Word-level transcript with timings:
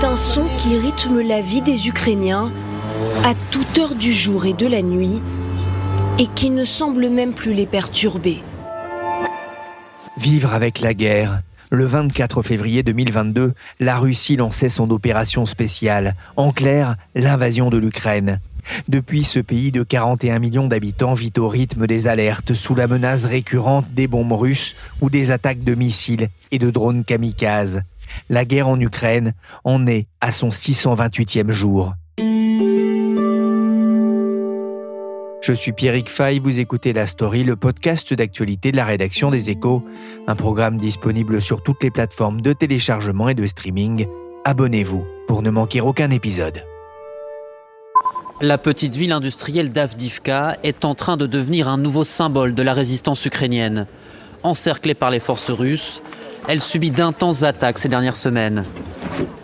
C'est 0.00 0.06
un 0.06 0.16
son 0.16 0.46
qui 0.56 0.78
rythme 0.78 1.20
la 1.20 1.42
vie 1.42 1.60
des 1.60 1.88
Ukrainiens 1.88 2.50
à 3.22 3.34
toute 3.50 3.78
heure 3.78 3.94
du 3.94 4.14
jour 4.14 4.46
et 4.46 4.54
de 4.54 4.66
la 4.66 4.80
nuit 4.80 5.20
et 6.18 6.26
qui 6.26 6.48
ne 6.48 6.64
semble 6.64 7.10
même 7.10 7.34
plus 7.34 7.52
les 7.52 7.66
perturber. 7.66 8.38
Vivre 10.16 10.54
avec 10.54 10.80
la 10.80 10.94
guerre. 10.94 11.42
Le 11.70 11.84
24 11.84 12.40
février 12.40 12.82
2022, 12.82 13.52
la 13.78 13.98
Russie 13.98 14.36
lançait 14.36 14.70
son 14.70 14.90
opération 14.90 15.44
spéciale, 15.44 16.14
en 16.36 16.50
clair, 16.50 16.96
l'invasion 17.14 17.68
de 17.68 17.76
l'Ukraine. 17.76 18.40
Depuis, 18.88 19.22
ce 19.22 19.40
pays 19.40 19.70
de 19.70 19.82
41 19.82 20.38
millions 20.38 20.66
d'habitants 20.66 21.14
vit 21.14 21.32
au 21.36 21.48
rythme 21.48 21.86
des 21.86 22.06
alertes, 22.06 22.54
sous 22.54 22.74
la 22.74 22.86
menace 22.86 23.26
récurrente 23.26 23.84
des 23.92 24.06
bombes 24.06 24.32
russes 24.32 24.74
ou 25.02 25.10
des 25.10 25.30
attaques 25.30 25.62
de 25.62 25.74
missiles 25.74 26.28
et 26.52 26.58
de 26.58 26.70
drones 26.70 27.04
kamikazes. 27.04 27.82
La 28.28 28.44
guerre 28.44 28.68
en 28.68 28.78
Ukraine 28.80 29.34
en 29.64 29.86
est 29.86 30.06
à 30.20 30.32
son 30.32 30.48
628e 30.48 31.50
jour. 31.50 31.94
Je 35.42 35.54
suis 35.54 35.72
Pierrick 35.72 36.10
Fay, 36.10 36.38
vous 36.38 36.60
écoutez 36.60 36.92
La 36.92 37.06
Story, 37.06 37.44
le 37.44 37.56
podcast 37.56 38.12
d'actualité 38.12 38.72
de 38.72 38.76
la 38.76 38.84
rédaction 38.84 39.30
des 39.30 39.48
Échos, 39.48 39.82
un 40.26 40.36
programme 40.36 40.76
disponible 40.76 41.40
sur 41.40 41.62
toutes 41.62 41.82
les 41.82 41.90
plateformes 41.90 42.42
de 42.42 42.52
téléchargement 42.52 43.30
et 43.30 43.34
de 43.34 43.46
streaming. 43.46 44.06
Abonnez-vous 44.44 45.02
pour 45.26 45.40
ne 45.40 45.48
manquer 45.48 45.80
aucun 45.80 46.10
épisode. 46.10 46.62
La 48.42 48.58
petite 48.58 48.94
ville 48.94 49.12
industrielle 49.12 49.72
d'Avdivka 49.72 50.56
est 50.62 50.84
en 50.84 50.94
train 50.94 51.16
de 51.16 51.26
devenir 51.26 51.68
un 51.68 51.78
nouveau 51.78 52.04
symbole 52.04 52.54
de 52.54 52.62
la 52.62 52.74
résistance 52.74 53.24
ukrainienne. 53.24 53.86
Encerclée 54.42 54.94
par 54.94 55.10
les 55.10 55.20
forces 55.20 55.50
russes, 55.50 56.02
elle 56.48 56.60
subit 56.60 56.90
d'intenses 56.90 57.42
attaques 57.42 57.78
ces 57.78 57.88
dernières 57.88 58.16
semaines. 58.16 58.64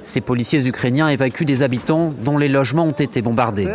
Ces 0.03 0.21
policiers 0.21 0.67
ukrainiens 0.67 1.09
évacuent 1.09 1.45
des 1.45 1.63
habitants 1.63 2.13
dont 2.23 2.39
les 2.39 2.49
logements 2.49 2.85
ont 2.85 2.93
été 2.93 3.23
bombardés. 3.23 3.69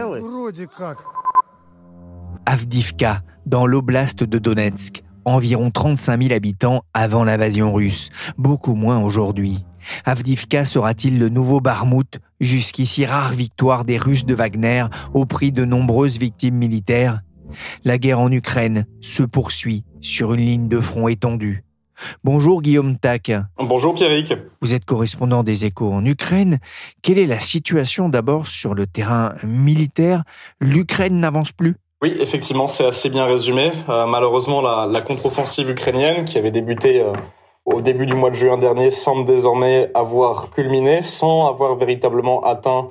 Avdivka, 2.45 3.21
dans 3.45 3.65
l'oblast 3.65 4.23
de 4.23 4.37
Donetsk, 4.37 5.03
environ 5.25 5.71
35 5.71 6.23
000 6.23 6.33
habitants 6.33 6.83
avant 6.93 7.23
l'invasion 7.23 7.73
russe, 7.73 8.09
beaucoup 8.37 8.75
moins 8.75 8.99
aujourd'hui. 8.99 9.65
Avdivka 10.05 10.65
sera-t-il 10.65 11.19
le 11.19 11.29
nouveau 11.29 11.59
Barmout, 11.59 12.19
jusqu'ici 12.39 13.05
rare 13.05 13.33
victoire 13.33 13.83
des 13.83 13.97
Russes 13.97 14.25
de 14.25 14.35
Wagner 14.35 14.85
au 15.13 15.25
prix 15.25 15.51
de 15.51 15.65
nombreuses 15.65 16.17
victimes 16.17 16.55
militaires 16.55 17.21
La 17.83 17.97
guerre 17.97 18.19
en 18.19 18.31
Ukraine 18.31 18.85
se 19.01 19.23
poursuit 19.23 19.83
sur 19.99 20.33
une 20.33 20.41
ligne 20.41 20.67
de 20.67 20.79
front 20.79 21.07
étendue. 21.07 21.63
Bonjour 22.23 22.61
Guillaume 22.61 22.97
Tac. 22.97 23.31
Bonjour 23.57 23.93
Pierrick. 23.93 24.33
Vous 24.61 24.73
êtes 24.73 24.85
correspondant 24.85 25.43
des 25.43 25.65
échos 25.65 25.91
en 25.91 26.05
Ukraine. 26.05 26.59
Quelle 27.01 27.19
est 27.19 27.25
la 27.25 27.39
situation 27.39 28.09
d'abord 28.09 28.47
sur 28.47 28.73
le 28.73 28.87
terrain 28.87 29.33
militaire? 29.43 30.23
L'Ukraine 30.59 31.19
n'avance 31.19 31.51
plus? 31.51 31.75
Oui, 32.01 32.15
effectivement, 32.19 32.67
c'est 32.67 32.85
assez 32.85 33.09
bien 33.09 33.25
résumé. 33.25 33.71
Euh, 33.87 34.07
malheureusement, 34.07 34.61
la, 34.61 35.01
contre-offensive 35.01 35.69
ukrainienne, 35.69 36.25
qui 36.25 36.39
avait 36.39 36.49
débuté 36.49 37.01
euh, 37.01 37.13
au 37.65 37.81
début 37.81 38.07
du 38.07 38.15
mois 38.15 38.31
de 38.31 38.35
juin 38.35 38.57
dernier, 38.57 38.89
semble 38.89 39.27
désormais 39.27 39.91
avoir 39.93 40.49
culminé 40.49 41.03
sans 41.03 41.47
avoir 41.47 41.75
véritablement 41.75 42.41
atteint 42.41 42.89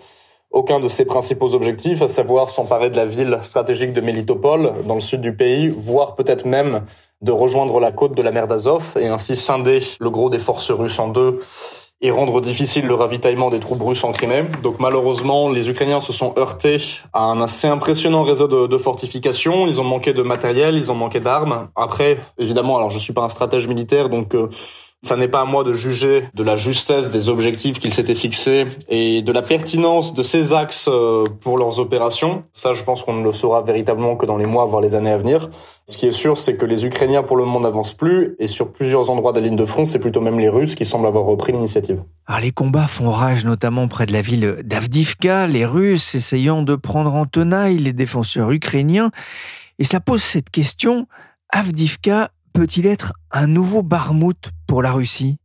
aucun 0.52 0.78
de 0.78 0.88
ses 0.88 1.04
principaux 1.04 1.54
objectifs, 1.54 2.02
à 2.02 2.08
savoir 2.08 2.50
s'emparer 2.50 2.90
de 2.90 2.96
la 2.96 3.04
ville 3.04 3.38
stratégique 3.42 3.92
de 3.92 4.00
Melitopol, 4.00 4.74
dans 4.86 4.94
le 4.94 5.00
sud 5.00 5.20
du 5.20 5.34
pays, 5.34 5.68
voire 5.68 6.14
peut-être 6.14 6.44
même 6.44 6.84
de 7.22 7.32
rejoindre 7.32 7.81
la 7.81 7.92
côte 7.92 8.16
de 8.16 8.22
la 8.22 8.31
mer 8.31 8.48
d'Azov 8.48 8.97
et 8.98 9.08
ainsi 9.08 9.36
scinder 9.36 9.81
le 9.98 10.10
gros 10.10 10.31
des 10.31 10.38
forces 10.38 10.70
russes 10.70 10.98
en 10.98 11.08
deux 11.08 11.41
et 12.03 12.10
rendre 12.10 12.41
difficile 12.41 12.86
le 12.86 12.94
ravitaillement 12.94 13.50
des 13.50 13.60
troupes 13.60 13.82
russes 13.82 14.04
en 14.04 14.12
Crimée. 14.12 14.44
Donc 14.62 14.81
malheureusement, 14.81 15.50
les 15.50 15.69
Ukrainiens 15.69 16.00
se 16.00 16.14
sont 16.14 16.32
heurtés 16.38 16.78
à 17.12 17.25
un 17.25 17.42
assez 17.42 17.66
impressionnant 17.66 18.22
réseau 18.22 18.48
de, 18.48 18.78
fortifications. 18.78 19.66
Ils 19.66 19.80
ont 19.80 19.84
manqué 19.84 20.14
de 20.14 20.22
matériel, 20.22 20.76
ils 20.76 20.91
ont 20.91 20.94
manqué 20.94 21.20
d'armes. 21.20 21.69
Après, 21.76 22.19
évidemment, 22.38 22.78
alors 22.78 22.88
je 22.88 22.98
suis 22.98 23.12
pas 23.12 23.22
un 23.22 23.28
stratège 23.28 23.69
militaire, 23.69 24.09
donc 24.09 24.34
euh, 24.34 24.48
ça 25.02 25.16
n'est 25.16 25.28
pas 25.28 25.40
à 25.40 25.44
moi 25.46 25.64
de 25.64 25.72
juger 25.72 26.28
de 26.34 26.42
la 26.42 26.56
justesse 26.56 27.10
des 27.10 27.30
objectifs 27.30 27.78
qu'ils 27.78 27.92
s'étaient 27.92 28.14
fixés 28.14 28.66
et 28.88 29.22
de 29.22 29.32
la 29.32 29.40
pertinence 29.40 30.12
de 30.12 30.22
ces 30.22 30.52
axes 30.52 30.88
euh, 30.88 31.24
pour 31.40 31.56
leurs 31.56 31.80
opérations. 31.80 32.44
Ça, 32.52 32.74
je 32.74 32.84
pense 32.84 33.02
qu'on 33.02 33.14
ne 33.14 33.24
le 33.24 33.32
saura 33.32 33.62
véritablement 33.62 34.16
que 34.16 34.26
dans 34.26 34.36
les 34.36 34.44
mois, 34.44 34.66
voire 34.66 34.82
les 34.82 34.94
années 34.94 35.10
à 35.10 35.16
venir. 35.16 35.48
Ce 35.86 35.96
qui 35.96 36.06
est 36.06 36.12
sûr, 36.12 36.36
c'est 36.36 36.56
que 36.56 36.66
les 36.66 36.84
Ukrainiens, 36.84 37.22
pour 37.22 37.38
le 37.38 37.46
moment, 37.46 37.60
n'avancent 37.60 37.94
plus 37.94 38.36
et 38.38 38.46
sur 38.46 38.72
plusieurs 38.72 39.10
endroits 39.10 39.32
de 39.32 39.40
la 39.40 39.46
ligne 39.46 39.56
de 39.56 39.64
front, 39.64 39.86
c'est 39.86 39.98
plutôt 39.98 40.20
même 40.20 40.38
les 40.38 40.50
Russes 40.50 40.74
qui 40.74 40.84
semblent 40.84 41.06
avoir 41.06 41.24
repris 41.24 41.52
l'initiative. 41.52 42.02
Alors, 42.26 42.42
les 42.42 42.52
combats 42.52 42.86
font 42.86 43.10
rage, 43.10 43.46
notamment 43.46 43.88
près 43.88 44.04
de 44.04 44.12
la 44.12 44.20
ville 44.20 44.58
d'Avdivka, 44.64 45.46
les 45.46 45.64
Russes 45.64 46.14
essayant 46.14 46.62
de 46.62 46.76
prendre 46.76 47.14
en 47.14 47.24
tenaille 47.24 47.78
les 47.78 47.94
défenseurs 47.94 48.50
ukrainiens. 48.50 49.10
Et 49.78 49.84
ça 49.84 49.98
pose 49.98 50.22
cette 50.22 50.50
question, 50.50 51.06
Avdivka 51.48 52.30
peut-il 52.52 52.86
être 52.86 53.12
un 53.30 53.46
nouveau 53.46 53.82
Barmout 53.82 54.50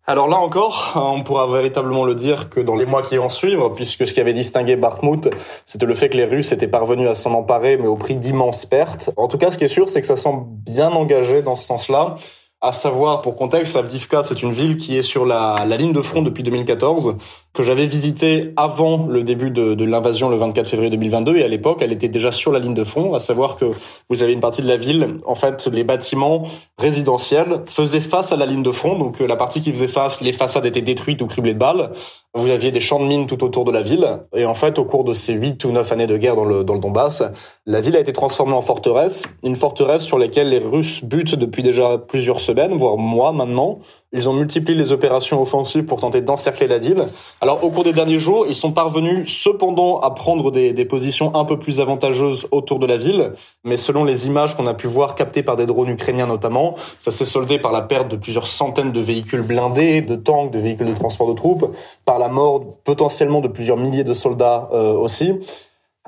Alors 0.05 0.27
là 0.27 0.37
encore, 0.37 0.93
on 0.95 1.23
pourra 1.23 1.47
véritablement 1.47 2.05
le 2.05 2.13
dire 2.13 2.49
que 2.49 2.59
dans 2.59 2.75
les 2.75 2.85
mois 2.85 3.01
qui 3.01 3.17
vont 3.17 3.29
suivre, 3.29 3.69
puisque 3.69 4.05
ce 4.05 4.13
qui 4.13 4.21
avait 4.21 4.33
distingué 4.33 4.75
Barmout, 4.75 5.29
c'était 5.65 5.87
le 5.87 5.95
fait 5.95 6.09
que 6.09 6.17
les 6.17 6.25
Russes 6.25 6.51
étaient 6.51 6.67
parvenus 6.67 7.09
à 7.09 7.15
s'en 7.15 7.33
emparer, 7.33 7.77
mais 7.77 7.87
au 7.87 7.95
prix 7.95 8.17
d'immenses 8.17 8.67
pertes. 8.67 9.09
En 9.17 9.27
tout 9.27 9.39
cas, 9.39 9.49
ce 9.49 9.57
qui 9.57 9.63
est 9.63 9.67
sûr, 9.67 9.89
c'est 9.89 10.01
que 10.01 10.07
ça 10.07 10.15
semble 10.15 10.45
bien 10.47 10.91
engagé 10.91 11.41
dans 11.41 11.55
ce 11.55 11.65
sens-là. 11.65 12.15
À 12.61 12.71
savoir, 12.71 13.21
pour 13.21 13.35
contexte, 13.35 13.75
Avdivka, 13.75 14.21
c'est 14.21 14.43
une 14.43 14.51
ville 14.51 14.77
qui 14.77 14.97
est 14.97 15.03
sur 15.03 15.25
la 15.25 15.65
ligne 15.65 15.93
de 15.93 16.01
front 16.01 16.21
depuis 16.21 16.43
2014 16.43 17.15
que 17.55 17.63
j'avais 17.63 17.87
visité 17.87 18.53
avant 18.57 19.07
le 19.07 19.23
début 19.23 19.49
de, 19.49 19.73
de 19.73 19.85
l'invasion 19.85 20.29
le 20.29 20.35
24 20.35 20.67
février 20.67 20.89
2022 20.91 21.37
et 21.37 21.43
à 21.43 21.47
l'époque 21.47 21.79
elle 21.81 21.93
était 21.93 22.09
déjà 22.09 22.31
sur 22.31 22.51
la 22.51 22.59
ligne 22.59 22.73
de 22.73 22.83
front, 22.83 23.13
à 23.13 23.19
savoir 23.19 23.55
que 23.55 23.65
vous 24.09 24.21
avez 24.21 24.33
une 24.33 24.41
partie 24.41 24.61
de 24.61 24.67
la 24.67 24.77
ville, 24.77 25.19
en 25.25 25.35
fait 25.35 25.65
les 25.67 25.85
bâtiments 25.85 26.43
résidentiels 26.77 27.61
faisaient 27.65 28.01
face 28.01 28.33
à 28.33 28.35
la 28.35 28.45
ligne 28.45 28.61
de 28.61 28.71
front, 28.71 28.99
donc 28.99 29.21
euh, 29.21 29.27
la 29.27 29.37
partie 29.37 29.61
qui 29.61 29.71
faisait 29.71 29.87
face, 29.87 30.19
les 30.21 30.33
façades 30.33 30.65
étaient 30.65 30.81
détruites 30.81 31.21
ou 31.21 31.27
criblées 31.27 31.53
de 31.53 31.59
balles, 31.59 31.91
vous 32.33 32.49
aviez 32.49 32.71
des 32.71 32.81
champs 32.81 32.99
de 32.99 33.05
mines 33.05 33.27
tout 33.27 33.41
autour 33.45 33.63
de 33.63 33.71
la 33.71 33.81
ville 33.81 34.05
et 34.35 34.45
en 34.45 34.53
fait 34.53 34.77
au 34.77 34.83
cours 34.83 35.05
de 35.05 35.13
ces 35.13 35.33
8 35.33 35.63
ou 35.63 35.71
9 35.71 35.89
années 35.93 36.07
de 36.07 36.17
guerre 36.17 36.35
dans 36.35 36.43
le, 36.43 36.65
dans 36.65 36.73
le 36.73 36.81
Donbass, 36.81 37.23
la 37.65 37.79
ville 37.79 37.95
a 37.95 38.01
été 38.01 38.11
transformée 38.11 38.53
en 38.53 38.61
forteresse, 38.61 39.23
une 39.43 39.55
forteresse 39.55 40.03
sur 40.03 40.17
laquelle 40.17 40.49
les 40.49 40.59
Russes 40.59 41.03
butent 41.03 41.35
depuis 41.35 41.63
déjà 41.63 41.97
plusieurs 41.97 42.41
semaines, 42.41 42.73
voire 42.73 42.97
mois 42.97 43.31
maintenant, 43.31 43.79
ils 44.15 44.29
ont 44.29 44.33
multiplié 44.33 44.77
les 44.77 44.91
opérations 44.91 45.41
offensives 45.41 45.83
pour 45.83 45.99
tenter 45.99 46.21
d'encercler 46.21 46.67
la 46.67 46.79
ville. 46.79 47.03
Alors 47.41 47.63
au 47.63 47.69
cours 47.69 47.83
des 47.83 47.93
derniers 47.93 48.19
jours, 48.19 48.45
ils 48.47 48.55
sont 48.55 48.71
parvenus 48.71 49.31
cependant 49.31 49.99
à 49.99 50.11
prendre 50.11 50.51
des, 50.51 50.73
des, 50.73 50.85
positions 50.85 51.35
un 51.35 51.45
peu 51.45 51.59
plus 51.59 51.81
avantageuses 51.81 52.47
autour 52.51 52.79
de 52.79 52.85
la 52.85 52.97
ville, 52.97 53.33
mais 53.63 53.77
selon 53.77 54.03
les 54.03 54.27
images 54.27 54.55
qu'on 54.55 54.67
a 54.67 54.73
pu 54.73 54.87
voir 54.87 55.15
captées 55.15 55.43
par 55.43 55.55
des 55.55 55.65
drones 55.65 55.89
ukrainiens 55.89 56.27
notamment, 56.27 56.75
ça 56.99 57.11
s'est 57.11 57.25
soldé 57.25 57.59
par 57.59 57.71
la 57.71 57.81
perte 57.81 58.07
de 58.07 58.15
plusieurs 58.15 58.47
centaines 58.47 58.91
de 58.91 59.01
véhicules 59.01 59.41
blindés, 59.41 60.01
de 60.01 60.15
tanks, 60.15 60.51
de 60.51 60.59
véhicules 60.59 60.87
de 60.87 60.95
transport 60.95 61.27
de 61.27 61.33
troupes, 61.33 61.75
par 62.05 62.19
la 62.19 62.29
mort 62.29 62.63
potentiellement 62.83 63.41
de 63.41 63.47
plusieurs 63.47 63.77
milliers 63.77 64.03
de 64.03 64.13
soldats 64.13 64.69
euh, 64.73 64.93
aussi. 64.93 65.33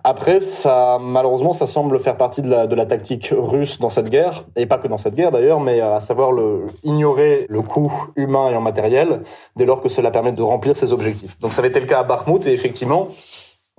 Après, 0.04 0.40
ça, 0.40 1.00
malheureusement, 1.02 1.54
ça 1.54 1.68
semble 1.68 2.00
faire 2.00 2.18
partie 2.18 2.42
de 2.42 2.50
la, 2.50 2.86
tactique 2.86 3.34
russe 3.36 3.80
dans 3.80 3.90
cette 3.90 4.10
guerre, 4.10 4.46
et 4.56 4.66
pas 4.66 4.78
que 4.78 4.88
dans 4.88 4.98
cette 4.98 5.16
guerre 5.16 5.32
d'ailleurs, 5.32 5.60
mais 5.60 5.82
à 5.82 6.00
savoir 6.00 6.32
le, 6.32 6.68
ignorer 6.84 7.46
le 7.50 7.62
coût 7.62 7.92
humain 8.16 8.50
et 8.50 8.56
en 8.56 8.62
matériel, 8.62 9.24
dès 9.56 9.66
lors 9.66 9.82
que 9.82 9.90
cela 9.90 10.12
permet 10.12 10.32
de 10.32 10.42
remplir 10.42 10.78
ses 10.78 10.94
objectifs. 10.94 11.38
Donc 11.40 11.52
ça 11.52 11.60
avait 11.60 11.70
été 11.70 11.80
le 11.80 11.88
cas 11.88 12.00
à 12.00 12.04
Bakhmut, 12.04 12.46
et 12.46 12.54
effectivement, 12.54 13.10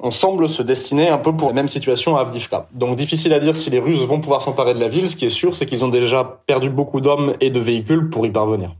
on 0.00 0.10
semble 0.10 0.48
se 0.48 0.62
destiner 0.62 1.08
un 1.08 1.18
peu 1.18 1.34
pour 1.34 1.48
la 1.48 1.54
même 1.54 1.68
situation 1.68 2.16
à 2.16 2.20
Avdivka. 2.20 2.68
Donc 2.72 2.96
difficile 2.96 3.32
à 3.32 3.40
dire 3.40 3.56
si 3.56 3.70
les 3.70 3.80
Russes 3.80 4.04
vont 4.04 4.20
pouvoir 4.20 4.42
s'emparer 4.42 4.74
de 4.74 4.80
la 4.80 4.88
ville, 4.88 5.08
ce 5.08 5.16
qui 5.16 5.26
est 5.26 5.30
sûr, 5.30 5.56
c'est 5.56 5.66
qu'ils 5.66 5.84
ont 5.84 5.88
déjà 5.88 6.40
perdu 6.46 6.70
beaucoup 6.70 7.00
d'hommes 7.00 7.34
et 7.40 7.50
de 7.50 7.60
véhicules 7.60 8.10
pour 8.10 8.26
y 8.26 8.30
parvenir. 8.30 8.74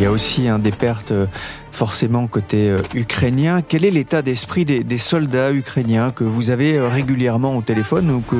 Il 0.00 0.04
y 0.04 0.06
a 0.06 0.10
aussi 0.10 0.48
hein, 0.48 0.58
des 0.58 0.70
pertes 0.70 1.10
euh, 1.10 1.26
forcément 1.72 2.26
côté 2.26 2.68
euh, 2.68 2.78
ukrainien. 2.94 3.62
Quel 3.62 3.84
est 3.84 3.90
l'état 3.90 4.22
d'esprit 4.22 4.64
des, 4.64 4.98
soldats 4.98 5.52
ukrainiens 5.52 6.10
que 6.10 6.24
vous 6.24 6.50
avez 6.50 6.74
euh, 6.74 6.88
régulièrement 6.88 7.56
au 7.56 7.62
téléphone 7.62 8.10
ou 8.10 8.20
que 8.20 8.36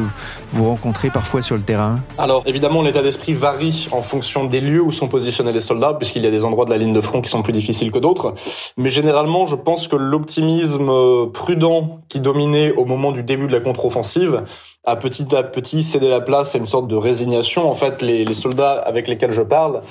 vous 0.52 0.68
rencontrez 0.68 1.10
parfois 1.10 1.42
sur 1.42 1.56
le 1.56 1.62
terrain? 1.62 2.00
Alors 2.18 2.42
évidemment, 2.46 2.82
l'état 2.82 3.02
d'esprit 3.02 3.32
varie 3.32 3.88
en 3.92 4.02
fonction 4.02 4.44
des 4.44 4.60
lieux 4.60 4.82
où 4.82 4.92
sont 4.92 5.08
positionnés 5.08 5.52
les 5.52 5.60
soldats, 5.60 5.94
puisqu'il 5.94 6.22
y 6.22 6.26
a 6.26 6.30
des 6.30 6.44
endroits 6.44 6.64
de 6.64 6.70
la 6.70 6.78
ligne 6.78 6.92
de 6.92 7.00
front 7.00 7.20
qui 7.20 7.30
sont 7.30 7.42
plus 7.42 7.52
difficiles 7.52 7.92
que 7.92 7.98
d'autres. 7.98 8.34
Mais 8.76 8.88
généralement, 8.88 9.44
je 9.44 9.56
pense 9.56 9.88
que 9.88 9.96
l'optimisme 9.96 10.88
euh, 10.88 11.26
prudent 11.32 12.00
qui 12.08 12.20
dominait 12.20 12.72
au 12.72 12.84
moment 12.84 13.12
du 13.12 13.22
début 13.22 13.46
de 13.46 13.52
la 13.52 13.60
contre-offensive 13.60 14.42
a 14.84 14.96
petit 14.96 15.34
à 15.36 15.42
petit 15.42 15.82
cédé 15.82 16.08
la 16.08 16.20
place 16.20 16.54
à 16.54 16.58
une 16.58 16.66
sorte 16.66 16.88
de 16.88 16.96
résignation. 16.96 17.70
En 17.70 17.74
fait, 17.74 18.00
les, 18.00 18.24
les 18.24 18.34
soldats 18.34 18.72
avec 18.72 19.08
lesquels 19.08 19.30
je 19.30 19.42
parle 19.42 19.82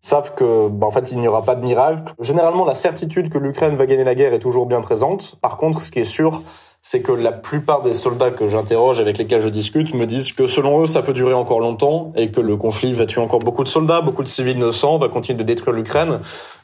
savent 0.00 0.34
que, 0.34 0.68
bah, 0.68 0.86
en 0.86 0.90
fait, 0.90 1.10
il 1.12 1.18
n'y 1.18 1.28
aura 1.28 1.42
pas 1.42 1.54
de 1.54 1.64
miracle. 1.64 2.14
Généralement, 2.20 2.66
la 2.66 2.74
certitude 2.96 3.28
que 3.28 3.38
l'Ukraine 3.38 3.76
va 3.76 3.86
gagner 3.86 4.04
la 4.04 4.14
guerre 4.14 4.34
est 4.34 4.38
toujours 4.38 4.66
bien 4.66 4.80
présente. 4.80 5.36
Par 5.40 5.56
contre, 5.56 5.82
ce 5.82 5.90
qui 5.90 5.98
est 5.98 6.04
sûr, 6.04 6.42
c'est 6.80 7.00
que 7.00 7.10
la 7.10 7.32
plupart 7.32 7.82
des 7.82 7.92
soldats 7.92 8.30
que 8.30 8.46
j'interroge, 8.48 9.00
avec 9.00 9.18
lesquels 9.18 9.40
je 9.40 9.48
discute, 9.48 9.94
me 9.94 10.06
disent 10.06 10.32
que 10.32 10.46
selon 10.46 10.82
eux, 10.82 10.86
ça 10.86 11.02
peut 11.02 11.12
durer 11.12 11.34
encore 11.34 11.58
longtemps 11.58 12.12
et 12.14 12.30
que 12.30 12.40
le 12.40 12.56
conflit 12.56 12.92
va 12.92 13.06
tuer 13.06 13.20
encore 13.20 13.40
beaucoup 13.40 13.64
de 13.64 13.68
soldats, 13.68 14.00
beaucoup 14.00 14.22
de 14.22 14.28
civils 14.28 14.56
innocents, 14.56 14.98
va 14.98 15.08
continuer 15.08 15.38
de 15.38 15.42
détruire 15.42 15.74
l'Ukraine. 15.74 16.20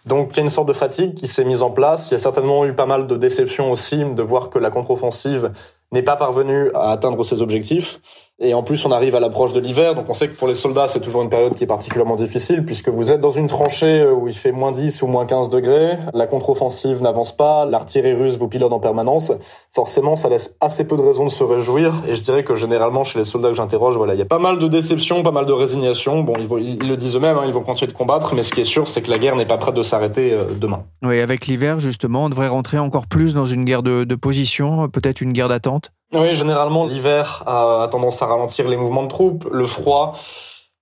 Donc 0.06 0.31
il 0.32 0.37
y 0.37 0.41
a 0.41 0.43
une 0.43 0.50
sorte 0.50 0.69
de 0.69 0.73
fatigue 0.73 1.15
qui 1.15 1.27
s'est 1.27 1.44
mise 1.44 1.62
en 1.62 1.71
place. 1.71 2.11
Il 2.11 2.12
y 2.12 2.15
a 2.15 2.19
certainement 2.19 2.65
eu 2.65 2.75
pas 2.75 2.87
mal 2.87 3.09
de 3.09 3.17
déceptions 3.17 3.73
aussi 3.73 4.05
de 4.05 4.23
voir 4.23 4.50
que 4.50 4.59
la 4.61 4.71
contre-offensive 4.71 5.50
n'est 5.91 6.03
pas 6.03 6.17
parvenu 6.17 6.71
à 6.75 6.91
atteindre 6.93 7.25
ses 7.25 7.43
objectifs. 7.43 8.00
Et 8.42 8.54
en 8.54 8.62
plus, 8.62 8.87
on 8.87 8.90
arrive 8.90 9.14
à 9.14 9.20
l'approche 9.20 9.52
de 9.52 9.60
l'hiver, 9.60 9.94
donc 9.94 10.06
on 10.08 10.14
sait 10.14 10.28
que 10.28 10.34
pour 10.34 10.48
les 10.48 10.54
soldats, 10.54 10.87
c'est 10.87 11.00
toujours 11.00 11.20
une 11.20 11.28
période 11.28 11.54
qui 11.54 11.64
est 11.64 11.66
particulièrement 11.66 12.16
difficile, 12.16 12.64
puisque 12.64 12.88
vous 12.88 13.12
êtes 13.12 13.20
dans 13.20 13.31
une 13.31 13.48
tranchée 13.48 14.06
où 14.06 14.28
il 14.28 14.34
fait 14.34 14.50
moins 14.50 14.72
10 14.72 15.02
ou 15.02 15.08
moins 15.08 15.26
15 15.26 15.50
degrés, 15.50 15.98
la 16.14 16.26
contre-offensive 16.26 17.02
n'avance 17.02 17.37
pas, 17.37 17.66
l'artillerie 17.66 18.14
russe 18.14 18.38
vous 18.38 18.48
pilote 18.48 18.72
en 18.72 18.81
permanence. 18.81 19.31
Forcément, 19.72 20.16
ça 20.16 20.31
laisse 20.31 20.56
assez 20.60 20.84
peu 20.84 20.96
de 20.96 21.02
raisons 21.02 21.26
de 21.26 21.31
se 21.31 21.44
réjouir, 21.44 21.92
et 22.08 22.14
je 22.14 22.22
dirais 22.22 22.42
que 22.42 22.54
généralement, 22.54 23.04
chez 23.04 23.19
les 23.19 23.26
soldats 23.26 23.50
que 23.50 23.56
j'interroge, 23.56 23.98
voilà, 23.98 24.14
il 24.14 24.19
y 24.19 24.22
a 24.22 24.26
pas 24.26 24.38
mal 24.38 24.58
de 24.58 24.69
déceptions, 24.69 25.22
pas 25.22 25.32
mal 25.32 25.44
de 25.44 25.52
résignation. 25.52 26.22
Bon, 26.22 26.32
ils, 26.38 26.78
le 26.78 26.96
disent 26.96 27.16
eux-mêmes, 27.16 27.36
hein, 27.36 27.44
ils 27.46 27.52
vont 27.52 27.62
continuer 27.62 27.93
de 27.93 27.96
combattre, 27.96 28.34
mais 28.34 28.43
ce 28.43 28.52
qui 28.52 28.62
est 28.62 28.64
sûr, 28.64 28.88
c'est 28.88 29.02
que 29.02 29.10
la 29.10 29.19
guerre 29.19 29.36
n'est 29.36 29.44
pas 29.44 29.58
prête 29.58 29.75
de 29.75 29.82
s'arrêter 29.82 30.32
euh, 30.32 30.44
demain. 30.58 30.84
Oui, 31.02 31.20
avec 31.20 31.46
l'hiver, 31.46 31.78
justement, 31.78 32.25
on 32.25 32.28
devrait 32.31 32.48
rentrer 32.48 32.78
encore 32.78 33.06
plus 33.06 33.34
dans 33.34 33.46
une 33.46 33.66
guerre 33.66 33.82
de 33.82 34.14
position, 34.14 34.88
peut-être 34.88 35.20
une 35.20 35.34
guerre 35.34 35.48
d'attente? 35.48 35.93
Oui, 36.12 36.34
généralement, 36.34 36.86
l'hiver 36.86 37.44
a 37.46 37.88
tendance 37.90 38.20
à 38.22 38.26
ralentir 38.26 38.68
les 38.68 38.76
mouvements 38.76 39.04
de 39.04 39.08
troupes. 39.08 39.46
Le 39.50 39.66
froid 39.66 40.14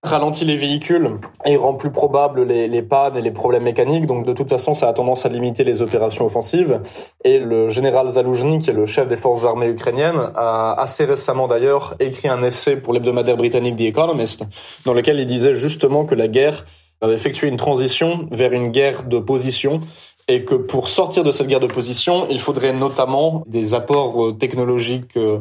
ralentit 0.04 0.44
les 0.44 0.56
véhicules 0.56 1.18
et 1.44 1.56
rend 1.56 1.74
plus 1.74 1.90
probable 1.90 2.44
les, 2.44 2.82
pannes 2.82 3.16
et 3.16 3.20
les 3.20 3.32
problèmes 3.32 3.64
mécaniques. 3.64 4.06
Donc, 4.06 4.24
de 4.24 4.32
toute 4.32 4.48
façon, 4.48 4.74
ça 4.74 4.88
a 4.88 4.92
tendance 4.92 5.26
à 5.26 5.28
limiter 5.28 5.64
les 5.64 5.82
opérations 5.82 6.24
offensives. 6.24 6.80
Et 7.24 7.38
le 7.38 7.68
général 7.68 8.08
Zaloujny, 8.08 8.58
qui 8.58 8.70
est 8.70 8.74
le 8.74 8.86
chef 8.86 9.08
des 9.08 9.16
forces 9.16 9.44
armées 9.44 9.68
ukrainiennes, 9.68 10.30
a 10.34 10.80
assez 10.80 11.04
récemment 11.04 11.48
d'ailleurs 11.48 11.94
écrit 11.98 12.28
un 12.28 12.42
essai 12.42 12.76
pour 12.76 12.92
l'hebdomadaire 12.92 13.36
britannique 13.36 13.76
The 13.76 13.82
Economist, 13.82 14.44
dans 14.86 14.94
lequel 14.94 15.18
il 15.18 15.26
disait 15.26 15.54
justement 15.54 16.04
que 16.04 16.14
la 16.14 16.28
guerre 16.28 16.64
avait 17.00 17.14
effectué 17.14 17.48
une 17.48 17.56
transition 17.56 18.28
vers 18.30 18.52
une 18.52 18.70
guerre 18.70 19.04
de 19.04 19.18
position 19.18 19.80
et 20.28 20.44
que 20.44 20.54
pour 20.54 20.90
sortir 20.90 21.24
de 21.24 21.30
cette 21.30 21.46
guerre 21.46 21.60
de 21.60 21.66
position, 21.66 22.26
il 22.30 22.38
faudrait 22.38 22.74
notamment 22.74 23.42
des 23.46 23.72
apports 23.72 24.26
euh, 24.26 24.32
technologiques 24.32 25.16
euh, 25.16 25.38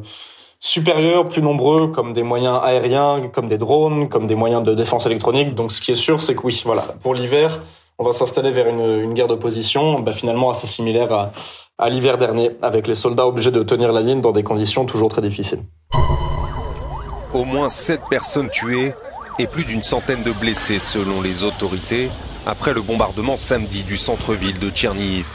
supérieurs, 0.59 1.27
plus 1.27 1.41
nombreux, 1.41 1.89
comme 1.89 2.13
des 2.13 2.23
moyens 2.23 2.59
aériens, 2.63 3.29
comme 3.33 3.47
des 3.47 3.57
drones, 3.57 4.07
comme 4.07 4.27
des 4.27 4.35
moyens 4.35 4.63
de 4.63 4.73
défense 4.73 5.05
électronique. 5.05 5.53
Donc 5.53 5.71
ce 5.73 5.81
qui 5.81 5.91
est 5.91 5.95
sûr, 5.95 6.21
c'est 6.21 6.35
que 6.35 6.41
oui, 6.43 6.61
voilà, 6.65 6.83
pour 7.03 7.13
l'hiver, 7.13 7.61
on 7.99 8.05
va 8.05 8.13
s'installer 8.13 8.51
vers 8.51 8.67
une, 8.67 9.13
guerre 9.13 9.27
de 9.27 9.35
position, 9.35 9.95
bah, 9.95 10.13
finalement 10.13 10.49
assez 10.49 10.67
similaire 10.67 11.11
à, 11.11 11.31
à 11.77 11.89
l'hiver 11.89 12.17
dernier, 12.17 12.51
avec 12.61 12.87
les 12.87 12.95
soldats 12.95 13.27
obligés 13.27 13.51
de 13.51 13.63
tenir 13.63 13.91
la 13.91 14.01
ligne 14.01 14.21
dans 14.21 14.31
des 14.31 14.43
conditions 14.43 14.85
toujours 14.85 15.09
très 15.09 15.21
difficiles. 15.21 15.63
Au 17.33 17.43
moins 17.43 17.69
sept 17.69 18.01
personnes 18.09 18.49
tuées 18.49 18.93
et 19.37 19.47
plus 19.47 19.65
d'une 19.65 19.83
centaine 19.83 20.23
de 20.23 20.31
blessés 20.31 20.79
selon 20.79 21.21
les 21.21 21.43
autorités 21.43 22.09
après 22.47 22.73
le 22.73 22.81
bombardement 22.81 23.35
samedi 23.35 23.83
du 23.83 23.97
centre-ville 23.97 24.57
de 24.57 24.69
Tchernihiv. 24.69 25.27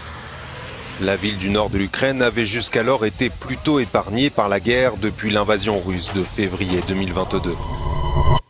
La 1.02 1.16
ville 1.16 1.36
du 1.36 1.50
nord 1.50 1.68
de 1.68 1.76
l'Ukraine 1.76 2.22
avait 2.22 2.46
jusqu'alors 2.46 3.04
été 3.04 3.28
plutôt 3.28 3.80
épargnée 3.80 4.30
par 4.30 4.48
la 4.48 4.60
guerre 4.60 4.92
depuis 4.96 5.30
l'invasion 5.30 5.78
russe 5.78 6.10
de 6.14 6.22
février 6.22 6.80
2022. 6.88 7.54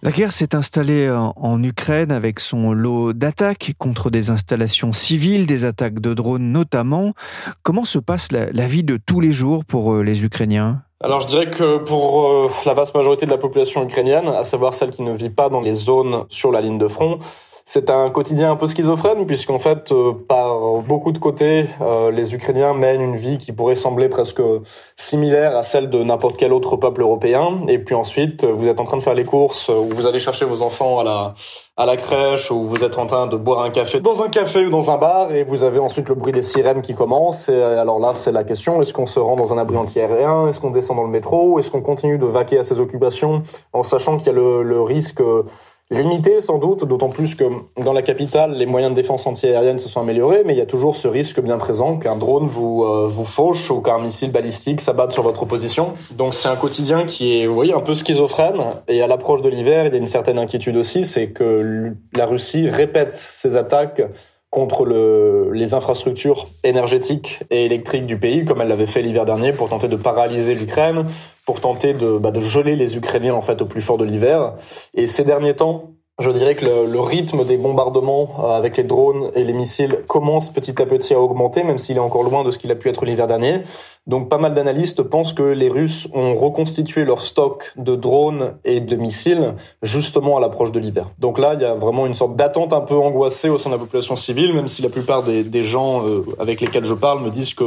La 0.05 0.13
guerre 0.13 0.33
s'est 0.33 0.55
installée 0.55 1.11
en 1.11 1.63
Ukraine 1.63 2.13
avec 2.13 2.39
son 2.39 2.73
lot 2.73 3.13
d'attaques 3.13 3.73
contre 3.79 4.11
des 4.11 4.31
installations 4.31 4.93
civiles, 4.93 5.47
des 5.47 5.65
attaques 5.65 6.01
de 6.01 6.15
drones 6.15 6.53
notamment. 6.53 7.15
Comment 7.63 7.85
se 7.85 7.99
passe 7.99 8.31
la, 8.31 8.67
vie 8.67 8.85
de 8.85 8.97
tous 8.97 9.21
les 9.21 9.33
jours 9.33 9.65
pour 9.65 9.93
euh, 9.93 10.03
les 10.03 10.25
Ukrainiens? 10.25 10.83
Alors 11.01 11.21
je 11.21 11.27
dirais 11.27 11.51
que 11.51 11.79
pour 11.79 12.29
euh, 12.29 12.49
la 12.67 12.75
vaste 12.75 12.95
majorité 12.95 13.27
de 13.27 13.31
la 13.31 13.39
population 13.39 13.83
ukrainienne, 13.85 14.29
à 14.29 14.45
savoir 14.45 14.75
celle 14.75 14.91
qui 14.91 15.03
ne 15.03 15.15
vit 15.15 15.31
pas 15.31 15.49
dans 15.49 15.61
les 15.61 15.75
zones 15.75 16.25
sur 16.29 16.53
la 16.53 16.61
ligne 16.61 16.79
de 16.79 16.89
front, 16.89 17.19
c'est 17.65 17.91
un 17.91 18.11
quotidien 18.11 18.53
un 18.53 18.57
peu 18.57 18.67
schizophrène 18.67 19.27
puisqu'en 19.27 19.59
fait, 19.59 19.93
euh, 19.93 20.13
par 20.13 20.79
beaucoup 20.83 21.13
de 21.13 21.19
côtés, 21.19 21.67
euh, 21.81 22.11
les 22.11 22.35
Ukrainiens 22.35 22.75
mènent 22.75 23.01
une 23.01 23.17
vie 23.17 23.39
qui 23.39 23.53
pourrait 23.53 23.75
sembler 23.75 24.09
presque 24.09 24.43
similaire 24.97 25.57
à 25.57 25.63
celle 25.63 25.91
de 25.91 26.03
n'importe 26.03 26.37
quel 26.37 26.53
autre 26.53 26.77
peuple 26.77 27.03
européen. 27.03 27.59
Et 27.69 27.79
puis 27.79 27.95
ensuite, 27.95 28.45
vous 28.45 28.69
êtes 28.69 28.81
en 28.81 28.85
train 28.85 28.97
de 28.97 29.03
faire 29.03 29.15
les 29.15 29.25
courses, 29.25 29.69
ou 29.69 29.87
vous 29.95 30.07
allez 30.07 30.19
chercher 30.19 30.45
vos 30.45 30.63
enfants 30.63 30.99
à 30.99 31.05
la 31.05 31.35
à 31.79 31.87
la 31.87 31.97
crèche, 31.97 32.51
ou 32.51 32.65
vous 32.65 32.85
êtes 32.85 32.99
en 32.99 33.07
train 33.07 33.27
de 33.27 33.37
boire 33.37 33.63
un 33.63 33.71
café 33.71 33.99
dans 33.99 34.23
un 34.23 34.29
café 34.29 34.67
ou 34.67 34.71
dans 34.71 34.91
un 34.91 34.99
bar, 34.99 35.33
et 35.33 35.43
vous 35.43 35.65
avez 35.65 35.79
ensuite 35.79 36.09
le 36.09 36.15
bruit 36.15 36.33
des 36.33 36.43
sirènes 36.43 36.83
qui 36.83 36.95
commence. 36.95 37.49
Et 37.49 37.63
alors 37.63 37.99
là, 37.99 38.13
c'est 38.13 38.33
la 38.33 38.45
question 38.45 38.83
est-ce 38.83 38.93
qu'on 38.93 39.07
se 39.07 39.19
rend 39.19 39.37
dans 39.37 39.55
un 39.55 39.59
abri 39.59 39.79
anti-aérien 39.79 40.49
Est-ce 40.49 40.61
qu'on 40.61 40.71
descend 40.71 40.99
dans 40.99 41.05
le 41.05 41.11
métro 41.11 41.59
Est-ce 41.59 41.71
qu'on 41.71 41.81
continue 41.81 42.19
de 42.19 42.27
vaquer 42.27 42.59
à 42.59 42.65
ses 42.65 42.79
occupations 42.79 43.43
en 43.73 43.83
sachant 43.83 44.19
qu'il 44.19 44.27
y 44.27 44.31
a 44.31 44.33
le, 44.35 44.63
le 44.63 44.83
risque 44.83 45.23
Limité 45.91 46.41
sans 46.41 46.57
doute, 46.57 46.87
d'autant 46.87 47.11
plus 47.11 47.35
que 47.35 47.45
dans 47.77 47.93
la 47.93 48.01
capitale, 48.01 48.53
les 48.55 48.65
moyens 48.65 48.93
de 48.93 48.97
défense 48.97 49.27
antiaérienne 49.27 49.79
se 49.79 49.91
sont 49.91 50.01
améliorés, 50.01 50.43
mais 50.47 50.55
il 50.55 50.59
y 50.59 50.63
a 50.63 50.67
toujours 50.67 50.97
ce 50.97 51.07
risque 51.07 51.39
bien 51.41 51.59
présent 51.59 51.99
qu'un 51.99 52.17
drone 52.17 52.47
vous, 52.47 52.85
euh, 52.85 53.09
vous 53.09 53.27
fauche 53.27 53.71
ou 53.71 53.83
qu'un 53.83 53.99
missile 53.99 54.33
balistique 54.33 54.81
s'abatte 54.81 55.13
sur 55.13 55.23
votre 55.23 55.45
position. 55.45 55.93
Donc 56.17 56.33
c'est 56.33 56.49
un 56.49 56.57
quotidien 56.57 57.05
qui 57.05 57.39
est, 57.39 57.47
vous 57.47 57.55
voyez, 57.55 57.75
un 57.75 57.81
peu 57.81 57.95
schizophrène. 57.95 58.63
Et 58.89 59.03
à 59.03 59.07
l'approche 59.07 59.43
de 59.43 59.51
l'hiver, 59.51 59.87
il 59.87 59.93
y 59.93 59.97
a 59.97 59.99
une 59.99 60.07
certaine 60.07 60.39
inquiétude 60.39 60.77
aussi, 60.77 61.05
c'est 61.05 61.29
que 61.29 61.93
la 62.15 62.25
Russie 62.25 62.71
répète 62.71 63.15
ses 63.15 63.57
attaques 63.57 64.03
contre 64.53 64.85
le, 64.85 65.51
les 65.55 65.73
infrastructures 65.73 66.47
énergétiques 66.63 67.41
et 67.51 67.65
électriques 67.65 68.05
du 68.05 68.19
pays, 68.19 68.45
comme 68.45 68.61
elle 68.61 68.69
l'avait 68.69 68.85
fait 68.85 69.01
l'hiver 69.01 69.25
dernier, 69.25 69.55
pour 69.55 69.71
tenter 69.71 69.89
de 69.89 69.97
paralyser 69.97 70.55
l'Ukraine, 70.55 71.07
pour 71.47 71.63
tenter 71.63 71.95
de, 71.95 72.19
bah, 72.19 72.33
de 72.33 72.41
geler 72.41 72.77
les 72.77 72.99
Ukrainiens 72.99 73.33
en 73.33 73.41
fait 73.41 73.63
au 73.63 73.65
plus 73.65 73.81
fort 73.81 73.97
de 73.97 74.05
l'hiver. 74.05 74.53
Et 74.93 75.07
ces 75.07 75.25
derniers 75.25 75.57
temps, 75.57 75.93
je 76.23 76.31
dirais 76.31 76.55
que 76.55 76.65
le, 76.65 77.01
rythme 77.01 77.45
des 77.45 77.57
bombardements 77.57 78.37
euh, 78.39 78.57
avec 78.57 78.77
les 78.77 78.85
drones 78.85 79.31
et 79.35 79.45
les 79.45 79.53
missiles 79.53 79.99
commence 80.09 80.51
petit 80.51 80.81
à 80.81 80.87
petit 80.87 81.15
à 81.15 81.21
augmenter, 81.21 81.65
même 81.65 81.79
s'il 81.79 81.97
est 81.97 82.01
encore 82.01 82.23
loin 82.23 82.45
de 82.45 82.51
ce 82.51 82.59
qu'il 82.59 82.71
a 82.71 82.75
pu 82.75 82.89
être 82.89 83.05
l'hiver 83.05 83.27
dernier. 83.27 83.63
Donc 84.07 84.29
pas 84.29 84.39
mal 84.39 84.53
d'analystes 84.55 85.03
pensent 85.03 85.33
que 85.33 85.43
les 85.43 85.69
Russes 85.69 86.09
ont 86.13 86.35
reconstitué 86.35 87.05
leur 87.05 87.21
stock 87.21 87.73
de 87.77 87.95
drones 87.95 88.55
et 88.65 88.81
de 88.81 88.97
missiles 88.97 89.55
justement 89.83 90.37
à 90.37 90.41
l'approche 90.41 90.73
de 90.73 90.81
l'hiver. 90.81 91.11
Donc 91.19 91.39
là, 91.39 91.55
il 91.55 91.61
y 91.61 91.65
a 91.65 91.75
vraiment 91.75 92.07
une 92.07 92.15
sorte 92.15 92.35
d'attente 92.35 92.73
un 92.73 92.81
peu 92.81 92.97
angoissée 92.97 93.49
au 93.49 93.59
sein 93.59 93.71
de 93.71 93.75
la 93.75 93.79
population 93.79 94.17
civile, 94.17 94.55
même 94.55 94.67
si 94.67 94.83
la 94.83 94.89
plupart 94.89 95.23
des, 95.23 95.65
gens 95.65 96.05
euh, 96.05 96.25
avec 96.41 96.61
lesquels 96.61 96.85
je 96.85 96.95
parle 96.95 97.23
me 97.23 97.31
disent 97.31 97.55
que 97.55 97.65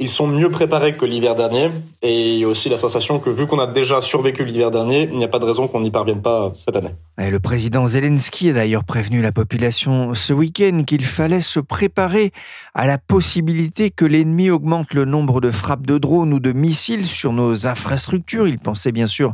ils 0.00 0.08
sont 0.08 0.26
mieux 0.26 0.48
préparés 0.48 0.92
que 0.92 1.04
l'hiver 1.04 1.34
dernier. 1.34 1.70
Et 2.02 2.34
il 2.34 2.38
y 2.38 2.44
a 2.44 2.48
aussi 2.48 2.68
la 2.68 2.76
sensation 2.76 3.18
que 3.18 3.30
vu 3.30 3.46
qu'on 3.46 3.58
a 3.58 3.66
déjà 3.66 4.00
survécu 4.00 4.44
l'hiver 4.44 4.70
dernier, 4.70 5.08
il 5.10 5.16
n'y 5.18 5.24
a 5.24 5.28
pas 5.28 5.38
de 5.38 5.44
raison 5.44 5.66
qu'on 5.66 5.80
n'y 5.80 5.90
parvienne 5.90 6.22
pas 6.22 6.52
cette 6.54 6.76
année. 6.76 6.94
Le 7.18 7.38
président 7.40 7.86
Zelensky 7.86 8.50
a 8.50 8.52
d'ailleurs 8.52 8.84
prévenu 8.84 9.20
la 9.20 9.32
population 9.32 10.14
ce 10.14 10.32
week-end 10.32 10.82
qu'il 10.86 11.04
fallait 11.04 11.40
se 11.40 11.60
préparer 11.60 12.32
à 12.74 12.86
la 12.86 12.98
possibilité 12.98 13.90
que 13.90 14.04
l'ennemi 14.04 14.50
augmente 14.50 14.94
le 14.94 15.04
nombre 15.04 15.40
de 15.40 15.50
frappes 15.50 15.86
de 15.86 15.98
drones 15.98 16.32
ou 16.32 16.40
de 16.40 16.52
missiles 16.52 17.06
sur 17.06 17.32
nos 17.32 17.66
infrastructures. 17.66 18.46
Il 18.46 18.58
pensait 18.58 18.92
bien 18.92 19.08
sûr 19.08 19.32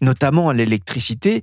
notamment 0.00 0.48
à 0.48 0.54
l'électricité. 0.54 1.42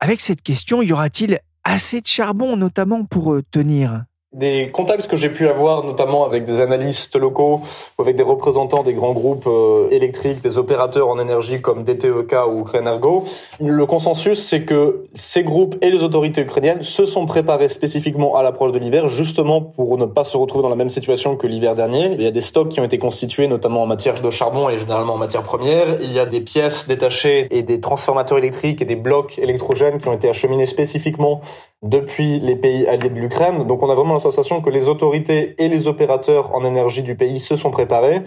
Avec 0.00 0.20
cette 0.20 0.42
question, 0.42 0.82
y 0.82 0.92
aura-t-il 0.92 1.38
assez 1.64 2.00
de 2.00 2.06
charbon 2.06 2.56
notamment 2.56 3.04
pour 3.04 3.34
euh, 3.34 3.42
tenir? 3.50 4.04
Des 4.34 4.68
contacts 4.72 5.06
que 5.06 5.16
j'ai 5.16 5.30
pu 5.30 5.46
avoir, 5.48 5.84
notamment 5.84 6.24
avec 6.24 6.44
des 6.44 6.60
analystes 6.60 7.16
locaux 7.16 7.60
ou 7.96 8.02
avec 8.02 8.16
des 8.16 8.24
représentants 8.24 8.82
des 8.82 8.92
grands 8.92 9.12
groupes 9.12 9.46
euh, 9.46 9.88
électriques, 9.90 10.42
des 10.42 10.58
opérateurs 10.58 11.08
en 11.08 11.20
énergie 11.20 11.60
comme 11.60 11.84
DTEK 11.84 12.34
ou 12.48 12.60
Ukrenergo, 12.62 13.24
le 13.60 13.86
consensus, 13.86 14.44
c'est 14.44 14.64
que 14.64 15.06
ces 15.14 15.44
groupes 15.44 15.76
et 15.82 15.90
les 15.90 16.02
autorités 16.02 16.40
ukrainiennes 16.40 16.82
se 16.82 17.06
sont 17.06 17.26
préparés 17.26 17.68
spécifiquement 17.68 18.36
à 18.36 18.42
l'approche 18.42 18.72
de 18.72 18.78
l'hiver, 18.78 19.06
justement 19.06 19.60
pour 19.60 19.96
ne 19.96 20.06
pas 20.06 20.24
se 20.24 20.36
retrouver 20.36 20.62
dans 20.62 20.68
la 20.68 20.76
même 20.76 20.88
situation 20.88 21.36
que 21.36 21.46
l'hiver 21.46 21.76
dernier. 21.76 22.10
Il 22.12 22.22
y 22.22 22.26
a 22.26 22.32
des 22.32 22.40
stocks 22.40 22.70
qui 22.70 22.80
ont 22.80 22.84
été 22.84 22.98
constitués, 22.98 23.46
notamment 23.46 23.82
en 23.84 23.86
matière 23.86 24.20
de 24.20 24.30
charbon 24.30 24.68
et 24.68 24.78
généralement 24.78 25.14
en 25.14 25.18
matière 25.18 25.44
première. 25.44 26.02
Il 26.02 26.12
y 26.12 26.18
a 26.18 26.26
des 26.26 26.40
pièces 26.40 26.88
détachées 26.88 27.46
et 27.50 27.62
des 27.62 27.80
transformateurs 27.80 28.38
électriques 28.38 28.82
et 28.82 28.84
des 28.84 28.96
blocs 28.96 29.38
électrogènes 29.38 29.98
qui 29.98 30.08
ont 30.08 30.12
été 30.12 30.28
acheminés 30.28 30.66
spécifiquement 30.66 31.40
depuis 31.84 32.40
les 32.40 32.56
pays 32.56 32.86
alliés 32.86 33.10
de 33.10 33.20
l'Ukraine. 33.20 33.66
Donc 33.66 33.82
on 33.82 33.90
a 33.90 33.94
vraiment 33.94 34.18
sensation 34.24 34.60
que 34.60 34.70
les 34.70 34.88
autorités 34.88 35.54
et 35.58 35.68
les 35.68 35.86
opérateurs 35.86 36.54
en 36.54 36.64
énergie 36.64 37.02
du 37.02 37.14
pays 37.14 37.40
se 37.40 37.56
sont 37.56 37.70
préparés. 37.70 38.22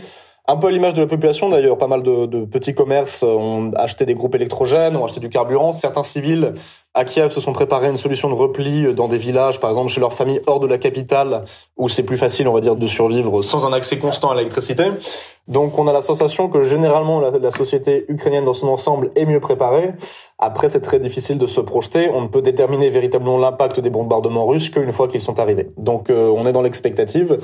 Un 0.49 0.55
peu 0.55 0.67
à 0.67 0.71
l'image 0.71 0.93
de 0.93 1.01
la 1.01 1.07
population 1.07 1.49
d'ailleurs, 1.49 1.77
pas 1.77 1.87
mal 1.87 2.03
de, 2.03 2.25
de, 2.25 2.45
petits 2.45 2.73
commerces 2.73 3.21
ont 3.21 3.71
acheté 3.75 4.05
des 4.05 4.15
groupes 4.15 4.33
électrogènes, 4.33 4.95
ont 4.95 5.03
acheté 5.03 5.19
du 5.19 5.27
carburant. 5.27 5.73
Certains 5.73 6.03
civils 6.03 6.53
à 6.93 7.03
Kiev 7.03 7.31
se 7.31 7.41
sont 7.41 7.51
préparés 7.51 7.89
une 7.89 7.97
solution 7.97 8.29
de 8.29 8.33
repli 8.33 8.93
dans 8.93 9.09
des 9.09 9.17
villages, 9.17 9.59
par 9.59 9.69
exemple 9.69 9.89
chez 9.89 9.99
leur 9.99 10.13
famille 10.13 10.39
hors 10.47 10.61
de 10.61 10.67
la 10.67 10.77
capitale, 10.77 11.43
où 11.75 11.89
c'est 11.89 12.03
plus 12.03 12.17
facile, 12.17 12.47
on 12.47 12.53
va 12.53 12.61
dire, 12.61 12.77
de 12.77 12.87
survivre 12.87 13.41
sans 13.41 13.65
un 13.65 13.73
accès 13.73 13.99
constant 13.99 14.31
à 14.31 14.35
l'électricité. 14.35 14.85
Donc 15.47 15.77
on 15.77 15.85
a 15.87 15.93
la 15.93 16.01
sensation 16.01 16.49
que 16.49 16.63
généralement 16.63 17.19
la, 17.19 17.31
la, 17.31 17.51
société 17.51 18.05
ukrainienne 18.09 18.45
dans 18.45 18.53
son 18.53 18.67
ensemble 18.67 19.11
est 19.15 19.25
mieux 19.25 19.39
préparée. 19.39 19.93
Après, 20.39 20.69
c'est 20.69 20.81
très 20.81 20.99
difficile 20.99 21.37
de 21.37 21.47
se 21.47 21.61
projeter. 21.61 22.09
On 22.09 22.21
ne 22.21 22.27
peut 22.27 22.41
déterminer 22.41 22.89
véritablement 22.89 23.37
l'impact 23.37 23.79
des 23.79 23.89
bombardements 23.89 24.45
russes 24.45 24.69
qu'une 24.69 24.91
fois 24.91 25.07
qu'ils 25.07 25.21
sont 25.21 25.39
arrivés. 25.39 25.69
Donc 25.77 26.09
euh, 26.09 26.33
on 26.35 26.45
est 26.47 26.51
dans 26.51 26.61
l'expectative. 26.61 27.37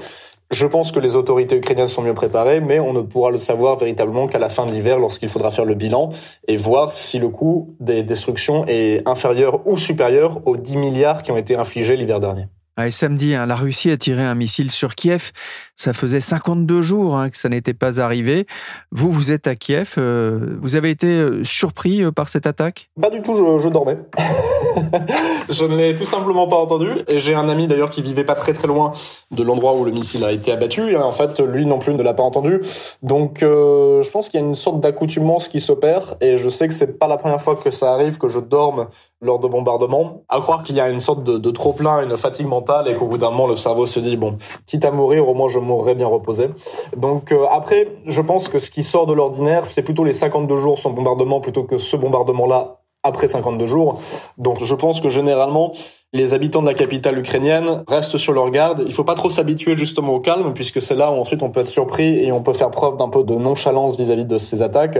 Je 0.53 0.67
pense 0.67 0.91
que 0.91 1.00
les 1.00 1.15
autorités 1.15 1.55
ukrainiennes 1.55 1.88
sont 1.88 2.03
mieux 2.03 2.13
préparées, 2.13 2.60
mais 2.60 2.79
on 2.79 2.93
ne 2.93 3.01
pourra 3.01 3.31
le 3.31 3.39
savoir 3.39 3.75
véritablement 3.77 4.27
qu'à 4.27 4.38
la 4.38 4.50
fin 4.50 4.67
de 4.67 4.72
l'hiver, 4.72 5.00
lorsqu'il 5.00 5.27
faudra 5.27 5.50
faire 5.50 5.65
le 5.65 5.74
bilan 5.74 6.12
et 6.48 6.57
voir 6.57 6.91
si 6.91 7.17
le 7.17 7.29
coût 7.29 7.75
des 7.79 8.03
destructions 8.03 8.63
est 8.67 9.01
inférieur 9.07 9.65
ou 9.65 9.77
supérieur 9.77 10.41
aux 10.45 10.55
10 10.55 10.77
milliards 10.77 11.24
qui 11.24 11.31
ont 11.31 11.38
été 11.38 11.55
infligés 11.55 11.95
l'hiver 11.95 12.19
dernier. 12.19 12.45
Et 12.82 12.89
samedi, 12.89 13.36
hein, 13.36 13.46
la 13.46 13.56
Russie 13.56 13.92
a 13.92 13.98
tiré 13.98 14.24
un 14.24 14.34
missile 14.34 14.72
sur 14.72 14.96
Kiev. 14.96 15.32
Ça 15.75 15.94
faisait 15.94 16.22
52 16.22 16.82
jours 16.82 17.15
hein, 17.15 17.30
que 17.30 17.38
ça 17.38 17.48
n'était 17.48 17.75
pas 17.75 18.01
arrivé. 18.01 18.48
Vous, 18.92 19.12
vous 19.12 19.32
êtes 19.32 19.46
à 19.46 19.53
Kiev. 19.53 19.94
Euh, 20.00 20.58
vous 20.60 20.75
avez 20.75 20.89
été 20.89 21.06
euh, 21.06 21.44
surpris 21.44 22.03
euh, 22.03 22.12
par 22.12 22.30
cette 22.30 22.48
attaque? 22.48 22.89
Pas 23.00 23.12
du 23.12 23.22
tout, 23.22 23.36
je, 23.36 23.70
dormais. 23.70 24.00
je 25.50 25.65
ne 25.65 25.77
l'ai 25.77 25.94
tout 25.94 26.06
simplement 26.06 26.48
pas 26.48 26.56
entendu. 26.56 26.89
Et 27.08 27.20
j'ai 27.20 27.36
un 27.36 27.48
ami 27.48 27.68
d'ailleurs 27.68 27.92
qui 27.92 28.01
vivait 28.01 28.24
pas 28.24 28.34
très 28.34 28.53
très 28.53 28.68
loin 28.68 28.94
de 29.30 29.44
l'endroit 29.44 29.75
où 29.75 29.86
le 29.86 29.92
missile 29.92 30.24
a 30.25 30.32
été 30.32 30.51
abattu. 30.51 30.92
Et 30.92 30.98
en 30.98 31.12
fait, 31.12 31.39
lui 31.42 31.68
non 31.68 31.77
plus 31.77 31.94
ne 31.94 32.01
l'a 32.01 32.15
pas 32.15 32.24
entendu. 32.24 32.62
Donc, 33.03 33.39
je 33.42 34.10
pense 34.10 34.30
qu'il 34.30 34.39
y 34.39 34.44
a 34.44 34.46
une 34.46 34.56
sorte 34.56 34.80
d'accoutumance 34.80 35.48
qui 35.48 35.60
s'opère. 35.60 36.15
Et 36.22 36.38
je 36.38 36.50
sais 36.50 36.68
que 36.68 36.74
c'est 36.74 36.98
pas 36.98 37.08
la 37.08 37.18
première 37.18 37.42
fois 37.42 37.56
que 37.56 37.70
ça 37.70 37.94
arrive 37.94 38.18
que 38.18 38.30
je 38.30 38.39
dorme 38.39 38.88
lors 39.24 39.39
de 39.39 39.48
bombardements. 39.48 40.24
À 40.30 40.39
croire 40.42 40.63
qu'il 40.63 40.75
y 40.75 40.80
a 40.80 40.89
une 40.89 41.00
sorte 41.00 41.24
de, 41.24 41.51
trop-plein, 41.51 42.03
une 42.03 42.18
fatigue 42.18 42.48
mentale 42.48 42.88
et 42.88 42.96
qu'au 42.96 43.08
bout 43.08 43.18
d'un 43.18 43.32
moment, 43.32 43.48
le 43.48 43.56
cerveau 43.56 43.86
se 43.86 44.00
dit, 44.00 44.18
bon, 44.18 44.38
quitte 44.65 44.86
à 44.86 44.92
mourir, 44.92 45.27
au 45.27 45.34
moins 45.34 45.50
je 45.50 45.60
mourrai 45.60 45.96
bien 45.96 46.08
reposé. 46.08 46.50
Donc 46.96 47.32
euh, 47.32 47.46
après, 47.50 47.88
je 48.06 48.22
pense 48.22 48.50
que 48.50 48.60
ce 48.60 48.70
qui 48.70 48.84
sort 48.84 49.06
de 49.06 49.13
l'ordinaire, 49.13 49.65
c'est 49.65 49.82
plutôt 49.82 50.03
les 50.03 50.13
52 50.13 50.58
jours 50.58 50.80
sans 50.80 50.92
bombardement 50.92 51.42
plutôt 51.42 51.63
que 51.63 51.77
ce 51.77 51.96
bombardement-là 51.96 52.80
après 53.03 53.27
52 53.27 53.65
jours. 53.65 54.00
Donc 54.38 54.63
je 54.63 54.75
pense 54.75 55.01
que 55.01 55.10
généralement, 55.10 55.74
les 56.13 56.34
habitants 56.34 56.62
de 56.62 56.68
la 56.68 56.74
capitale 56.74 57.18
ukrainienne 57.20 57.84
restent 57.88 58.18
sur 58.18 58.34
leur 58.34 58.50
garde. 58.50 58.84
Il 58.86 58.94
faut 58.94 59.03
pas 59.03 59.15
trop 59.15 59.30
s'habituer 59.30 59.75
justement 59.75 60.13
au 60.13 60.20
calme, 60.20 60.53
puisque 60.53 60.82
c'est 60.82 60.96
là 60.96 61.12
où 61.12 61.15
ensuite 61.15 61.44
on 61.44 61.50
peut 61.50 61.62
être 61.62 61.68
surpris 61.68 62.24
et 62.24 62.32
on 62.32 62.42
peut 62.42 62.53
faire 62.53 62.72
preuve 62.72 62.98
d'un 62.98 63.10
peu 63.10 63.24
de 63.24 63.36
nonchalance 63.36 63.98
vis-à-vis 63.98 64.24
-vis 64.24 64.27
de 64.27 64.38
ces 64.38 64.62
attaques. 64.62 65.00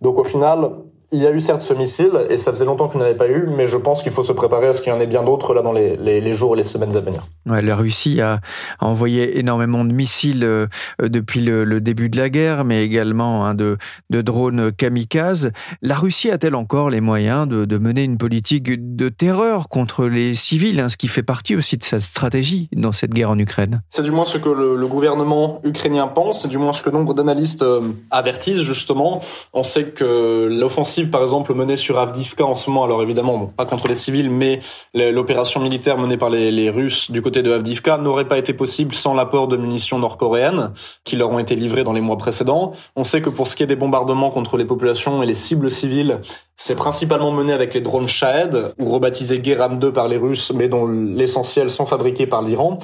Donc 0.00 0.18
au 0.18 0.24
final, 0.24 0.70
il 1.12 1.20
y 1.20 1.26
a 1.26 1.30
eu 1.30 1.40
certes 1.40 1.62
ce 1.62 1.74
missile, 1.74 2.12
et 2.30 2.38
ça 2.38 2.50
faisait 2.52 2.64
longtemps 2.64 2.88
qu'il 2.88 2.98
n'y 2.98 3.04
en 3.04 3.06
avait 3.06 3.16
pas 3.16 3.28
eu, 3.28 3.46
mais 3.54 3.66
je 3.66 3.76
pense 3.76 4.02
qu'il 4.02 4.12
faut 4.12 4.22
se 4.22 4.32
préparer 4.32 4.68
à 4.68 4.72
ce 4.72 4.80
qu'il 4.80 4.92
y 4.92 4.96
en 4.96 5.00
ait 5.00 5.06
bien 5.06 5.22
d'autres 5.22 5.52
là 5.52 5.60
dans 5.60 5.72
les, 5.72 5.96
les, 5.96 6.20
les, 6.20 6.32
jours 6.32 6.54
et 6.54 6.56
les 6.56 6.62
semaines 6.62 6.96
à 6.96 7.00
venir. 7.00 7.26
Ouais, 7.46 7.60
la 7.60 7.76
Russie 7.76 8.20
a, 8.22 8.40
a, 8.80 8.86
envoyé 8.86 9.38
énormément 9.38 9.84
de 9.84 9.92
missiles 9.92 10.44
euh, 10.44 10.66
depuis 11.02 11.40
le, 11.40 11.64
le, 11.64 11.80
début 11.82 12.08
de 12.08 12.16
la 12.16 12.30
guerre, 12.30 12.64
mais 12.64 12.82
également 12.82 13.44
hein, 13.44 13.54
de, 13.54 13.76
de, 14.10 14.22
drones 14.22 14.72
kamikazes. 14.72 15.52
La 15.82 15.96
Russie 15.96 16.30
a-t-elle 16.30 16.54
encore 16.54 16.88
les 16.88 17.00
moyens 17.02 17.46
de, 17.46 17.66
de, 17.66 17.78
mener 17.78 18.04
une 18.04 18.16
politique 18.16 18.70
de 18.96 19.08
terreur 19.10 19.68
contre 19.68 20.06
les 20.06 20.34
civils, 20.34 20.80
hein, 20.80 20.88
ce 20.88 20.96
qui 20.96 21.08
fait 21.08 21.22
partie 21.22 21.56
aussi 21.56 21.76
de 21.76 21.82
sa 21.82 22.00
stratégie 22.00 22.68
dans 22.74 22.92
cette 22.92 23.12
guerre 23.12 23.30
en 23.30 23.38
Ukraine? 23.38 23.82
C'est 23.90 24.02
du 24.02 24.10
moins 24.10 24.24
ce 24.24 24.38
que 24.38 24.48
le, 24.48 24.76
le 24.76 24.86
gouvernement 24.86 25.60
ukrainien 25.64 26.06
pense, 26.06 26.42
c'est 26.42 26.48
du 26.48 26.58
moins 26.58 26.72
ce 26.72 26.82
que 26.82 26.90
nombre 26.90 27.12
d'analystes 27.12 27.62
euh, 27.62 27.82
avertissent 28.10 28.62
justement. 28.62 29.20
On 29.52 29.62
sait 29.62 29.84
que 29.84 30.48
l'offensive 30.50 31.01
par 31.10 31.22
exemple, 31.22 31.54
menée 31.54 31.76
sur 31.76 31.98
Avdivka 31.98 32.44
en 32.44 32.54
ce 32.54 32.70
moment, 32.70 32.84
alors 32.84 33.02
évidemment, 33.02 33.38
bon, 33.38 33.46
pas 33.46 33.66
contre 33.66 33.88
les 33.88 33.94
civils, 33.94 34.30
mais 34.30 34.60
l'opération 34.94 35.60
militaire 35.60 35.98
menée 35.98 36.16
par 36.16 36.30
les, 36.30 36.70
Russes 36.70 37.10
du 37.10 37.22
côté 37.22 37.42
de 37.42 37.52
Avdivka 37.52 37.98
n'aurait 37.98 38.28
pas 38.28 38.38
été 38.38 38.54
possible 38.54 38.94
sans 38.94 39.14
l'apport 39.14 39.48
de 39.48 39.56
munitions 39.56 39.98
nord-coréennes 39.98 40.72
qui 41.04 41.16
leur 41.16 41.30
ont 41.30 41.38
été 41.38 41.54
livrées 41.54 41.84
dans 41.84 41.92
les 41.92 42.00
mois 42.00 42.16
précédents. 42.16 42.72
On 42.96 43.04
sait 43.04 43.20
que 43.20 43.30
pour 43.30 43.48
ce 43.48 43.56
qui 43.56 43.62
est 43.62 43.66
des 43.66 43.76
bombardements 43.76 44.30
contre 44.30 44.56
les 44.56 44.64
populations 44.64 45.22
et 45.22 45.26
les 45.26 45.34
cibles 45.34 45.70
civiles, 45.70 46.20
c'est 46.56 46.76
principalement 46.76 47.32
mené 47.32 47.52
avec 47.52 47.74
les 47.74 47.80
drones 47.80 48.06
Shahed, 48.06 48.74
ou 48.78 48.90
rebaptisés 48.90 49.42
Geram 49.42 49.78
2 49.78 49.92
par 49.92 50.06
les 50.06 50.16
Russes, 50.16 50.52
mais 50.54 50.68
dont 50.68 50.86
l'essentiel 50.86 51.70
sont 51.70 51.86
fabriqués 51.86 52.26
par 52.26 52.42
l'Iran. 52.42 52.78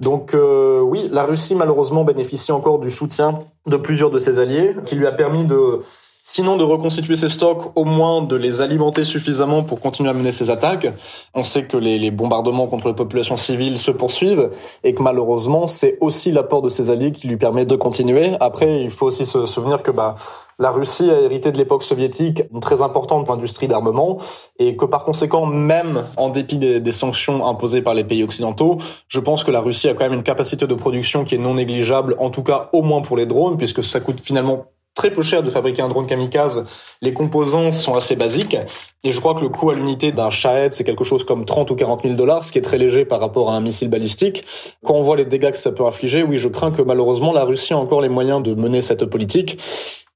Donc 0.00 0.34
euh, 0.34 0.80
oui, 0.80 1.08
la 1.10 1.24
Russie 1.24 1.54
malheureusement 1.54 2.04
bénéficie 2.04 2.52
encore 2.52 2.78
du 2.78 2.90
soutien 2.90 3.40
de 3.66 3.76
plusieurs 3.76 4.10
de 4.10 4.18
ses 4.18 4.38
alliés, 4.38 4.76
qui 4.86 4.94
lui 4.94 5.06
a 5.06 5.12
permis 5.12 5.44
de 5.44 5.80
Sinon, 6.26 6.56
de 6.56 6.64
reconstituer 6.64 7.16
ses 7.16 7.28
stocks, 7.28 7.76
au 7.76 7.84
moins 7.84 8.22
de 8.22 8.34
les 8.34 8.62
alimenter 8.62 9.04
suffisamment 9.04 9.62
pour 9.62 9.78
continuer 9.78 10.08
à 10.08 10.14
mener 10.14 10.32
ses 10.32 10.50
attaques. 10.50 10.86
On 11.34 11.44
sait 11.44 11.66
que 11.66 11.76
les, 11.76 12.10
bombardements 12.10 12.66
contre 12.66 12.88
les 12.88 12.94
populations 12.94 13.36
civiles 13.36 13.76
se 13.76 13.90
poursuivent 13.90 14.48
et 14.84 14.94
que 14.94 15.02
malheureusement, 15.02 15.66
c'est 15.66 15.98
aussi 16.00 16.32
l'apport 16.32 16.62
de 16.62 16.70
ses 16.70 16.88
alliés 16.88 17.12
qui 17.12 17.28
lui 17.28 17.36
permet 17.36 17.66
de 17.66 17.76
continuer. 17.76 18.38
Après, 18.40 18.80
il 18.80 18.88
faut 18.88 19.04
aussi 19.04 19.26
se 19.26 19.44
souvenir 19.44 19.82
que 19.82 19.90
bah, 19.90 20.14
la 20.58 20.70
Russie 20.70 21.10
a 21.10 21.20
hérité 21.20 21.52
de 21.52 21.58
l'époque 21.58 21.82
soviétique 21.82 22.42
une 22.54 22.60
très 22.60 22.80
importante 22.80 23.28
industrie 23.28 23.68
d'armement 23.68 24.18
et 24.58 24.76
que 24.76 24.86
par 24.86 25.04
conséquent, 25.04 25.44
même 25.44 26.04
en 26.16 26.30
dépit 26.30 26.56
des, 26.56 26.80
des, 26.80 26.92
sanctions 26.92 27.46
imposées 27.46 27.82
par 27.82 27.92
les 27.92 28.04
pays 28.04 28.24
occidentaux, 28.24 28.78
je 29.08 29.20
pense 29.20 29.44
que 29.44 29.50
la 29.50 29.60
Russie 29.60 29.90
a 29.90 29.94
quand 29.94 30.04
même 30.04 30.14
une 30.14 30.22
capacité 30.22 30.66
de 30.66 30.74
production 30.74 31.24
qui 31.24 31.34
est 31.34 31.38
non 31.38 31.54
négligeable, 31.54 32.16
en 32.18 32.30
tout 32.30 32.42
cas 32.42 32.70
au 32.72 32.80
moins 32.80 33.02
pour 33.02 33.18
les 33.18 33.26
drones, 33.26 33.58
puisque 33.58 33.84
ça 33.84 34.00
coûte 34.00 34.20
finalement 34.22 34.64
très 34.94 35.10
peu 35.10 35.22
cher 35.22 35.42
de 35.42 35.50
fabriquer 35.50 35.82
un 35.82 35.88
drone 35.88 36.06
kamikaze. 36.06 36.64
Les 37.02 37.12
composants 37.12 37.72
sont 37.72 37.94
assez 37.94 38.16
basiques. 38.16 38.56
Et 39.02 39.12
je 39.12 39.20
crois 39.20 39.34
que 39.34 39.40
le 39.40 39.48
coût 39.48 39.70
à 39.70 39.74
l'unité 39.74 40.12
d'un 40.12 40.30
Shahed, 40.30 40.72
c'est 40.72 40.84
quelque 40.84 41.04
chose 41.04 41.24
comme 41.24 41.44
30 41.44 41.70
ou 41.70 41.74
40 41.74 42.02
000 42.02 42.14
dollars, 42.14 42.44
ce 42.44 42.52
qui 42.52 42.58
est 42.58 42.62
très 42.62 42.78
léger 42.78 43.04
par 43.04 43.20
rapport 43.20 43.50
à 43.50 43.56
un 43.56 43.60
missile 43.60 43.88
balistique. 43.88 44.44
Quand 44.84 44.94
on 44.94 45.02
voit 45.02 45.16
les 45.16 45.24
dégâts 45.24 45.50
que 45.50 45.58
ça 45.58 45.72
peut 45.72 45.84
infliger, 45.84 46.22
oui, 46.22 46.38
je 46.38 46.48
crains 46.48 46.70
que 46.70 46.82
malheureusement 46.82 47.32
la 47.32 47.44
Russie 47.44 47.74
a 47.74 47.78
encore 47.78 48.00
les 48.00 48.08
moyens 48.08 48.42
de 48.42 48.54
mener 48.54 48.80
cette 48.80 49.04
politique 49.04 49.58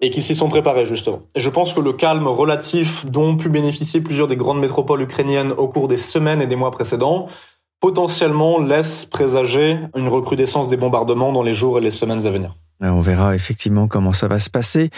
et 0.00 0.11
qu'ils 0.11 0.25
s'y 0.25 0.37
sont 0.37 0.49
préparés 0.49 0.87
justement. 0.87 1.23
Et 1.35 1.40
je 1.40 1.50
pense 1.50 1.73
que 1.73 1.80
le 1.80 1.92
calme 1.92 2.28
relatif 2.28 3.04
dont 3.06 3.30
ont 3.30 3.37
pu 3.37 3.49
bénéficier 3.49 4.00
plusieurs 4.00 4.28
des 4.28 4.37
grandes 4.37 4.61
métropoles 4.61 5.02
ukrainiennes 5.02 5.52
au 5.52 5.68
cours 5.68 5.88
des 5.88 5.99
semaines 5.99 6.40
et 6.40 6.47
des 6.47 6.56
mois 6.56 6.70
précédents 6.70 7.26
potentiellement 7.80 8.58
laisse 8.58 9.04
présager 9.04 9.78
une 9.94 10.08
recrudescence 10.08 10.68
des 10.68 10.76
bombardements 10.76 11.32
dans 11.32 11.42
les 11.42 11.54
jours 11.54 11.78
et 11.78 11.80
les 11.80 11.90
semaines 11.90 12.26
à 12.26 12.30
venir. 12.30 12.54
On 12.80 13.00
verra 13.00 13.35
effectivement 13.35 13.88
comment 13.88 14.12
ça 14.12 14.28
va 14.28 14.38
se 14.38 14.50
passer. 14.50 14.90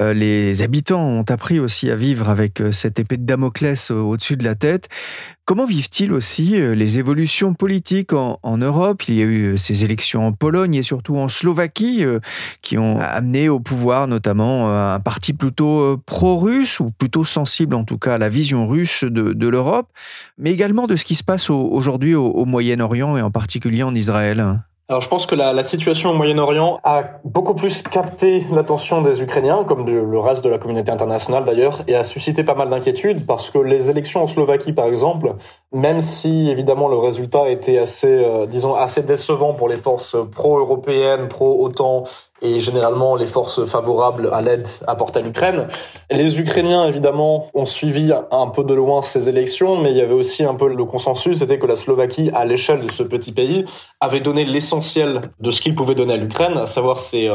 Euh, 0.00 0.12
les 0.12 0.62
habitants 0.62 1.04
ont 1.06 1.24
appris 1.28 1.60
aussi 1.60 1.88
à 1.88 1.94
vivre 1.94 2.28
avec 2.28 2.60
euh, 2.60 2.72
cette 2.72 2.98
épée 2.98 3.16
de 3.16 3.24
Damoclès 3.24 3.92
au-dessus 3.92 4.36
de 4.36 4.42
la 4.42 4.56
tête. 4.56 4.88
Comment 5.44 5.64
vivent-ils 5.64 6.12
aussi 6.12 6.60
euh, 6.60 6.74
les 6.74 6.98
évolutions 6.98 7.54
politiques 7.54 8.12
en, 8.12 8.38
Europe? 8.58 9.04
Il 9.06 9.14
y 9.14 9.22
a 9.22 9.24
eu 9.24 9.56
ces 9.56 9.84
élections 9.84 10.26
en 10.26 10.32
Pologne 10.32 10.74
et 10.74 10.82
surtout 10.82 11.16
en 11.16 11.28
Slovaquie 11.28 12.02
qui 12.60 12.76
ont 12.76 12.98
amené 12.98 13.48
au 13.48 13.60
pouvoir 13.60 14.08
notamment 14.08 14.72
un 14.72 14.98
parti 14.98 15.32
plutôt 15.32 15.96
pro-russe 16.06 16.80
ou 16.80 16.90
plutôt 16.90 17.24
sensible 17.24 17.76
en 17.76 17.84
tout 17.84 17.98
cas 17.98 18.14
à 18.14 18.18
la 18.18 18.28
vision 18.28 18.66
russe 18.66 19.04
de, 19.04 19.48
l'Europe, 19.48 19.88
mais 20.38 20.50
également 20.50 20.88
de 20.88 20.96
ce 20.96 21.04
qui 21.04 21.14
se 21.14 21.22
passe 21.22 21.50
aujourd'hui 21.50 22.16
au, 22.16 22.26
au 22.26 22.44
Moyen-Orient 22.46 23.16
et 23.16 23.22
en 23.22 23.30
particulier 23.30 23.84
en 23.84 23.94
Israël. 23.94 24.58
Alors 24.90 25.02
je 25.02 25.08
pense 25.10 25.26
que 25.26 25.34
la, 25.34 25.62
situation 25.64 26.12
au 26.12 26.14
Moyen-Orient 26.14 26.80
a 26.82 27.02
beaucoup 27.22 27.52
plus 27.52 27.82
capté 27.82 28.46
l'attention 28.50 29.02
des 29.02 29.20
Ukrainiens, 29.20 29.64
comme 29.64 29.84
de, 29.84 29.92
le 29.92 30.18
reste 30.18 30.42
de 30.42 30.48
la 30.48 30.56
communauté 30.56 30.90
internationale 30.90 31.44
d'ailleurs, 31.44 31.82
et 31.88 31.94
a 31.94 32.04
suscité 32.04 32.42
pas 32.42 32.54
mal 32.54 32.70
d'inquiétudes 32.70 33.26
parce 33.26 33.50
que 33.50 33.58
les 33.58 33.90
élections 33.90 34.22
en 34.22 34.26
Slovaquie, 34.26 34.72
par 34.72 34.86
exemple, 34.86 35.34
même 35.74 36.00
si 36.00 36.48
évidemment 36.48 36.88
le 36.88 36.96
résultat 36.96 37.50
était 37.50 37.76
assez, 37.76 38.08
euh, 38.08 38.46
disons, 38.46 38.74
assez 38.76 39.02
décevant 39.02 39.52
pour 39.52 39.68
les 39.68 39.76
forces 39.76 40.16
pro-européennes, 40.32 41.28
pro-OTAN 41.28 42.04
et 42.42 42.60
généralement 42.60 43.16
les 43.16 43.26
forces 43.26 43.64
favorables 43.64 44.30
à 44.32 44.40
l'aide 44.40 44.68
apportée 44.86 45.20
à 45.20 45.22
l'Ukraine. 45.22 45.68
Les 46.10 46.38
Ukrainiens, 46.38 46.86
évidemment, 46.86 47.48
ont 47.54 47.66
suivi 47.66 48.12
un 48.30 48.46
peu 48.48 48.64
de 48.64 48.74
loin 48.74 49.02
ces 49.02 49.28
élections, 49.28 49.76
mais 49.76 49.90
il 49.90 49.96
y 49.96 50.00
avait 50.00 50.14
aussi 50.14 50.44
un 50.44 50.54
peu 50.54 50.68
le 50.68 50.84
consensus, 50.84 51.38
c'était 51.38 51.58
que 51.58 51.66
la 51.66 51.76
Slovaquie, 51.76 52.30
à 52.34 52.44
l'échelle 52.44 52.84
de 52.84 52.90
ce 52.90 53.02
petit 53.02 53.32
pays, 53.32 53.64
avait 54.00 54.20
donné 54.20 54.44
l'essentiel 54.44 55.20
de 55.40 55.50
ce 55.50 55.60
qu'il 55.60 55.74
pouvait 55.74 55.94
donner 55.94 56.14
à 56.14 56.16
l'Ukraine, 56.16 56.56
à 56.56 56.66
savoir 56.66 56.98
ses, 56.98 57.30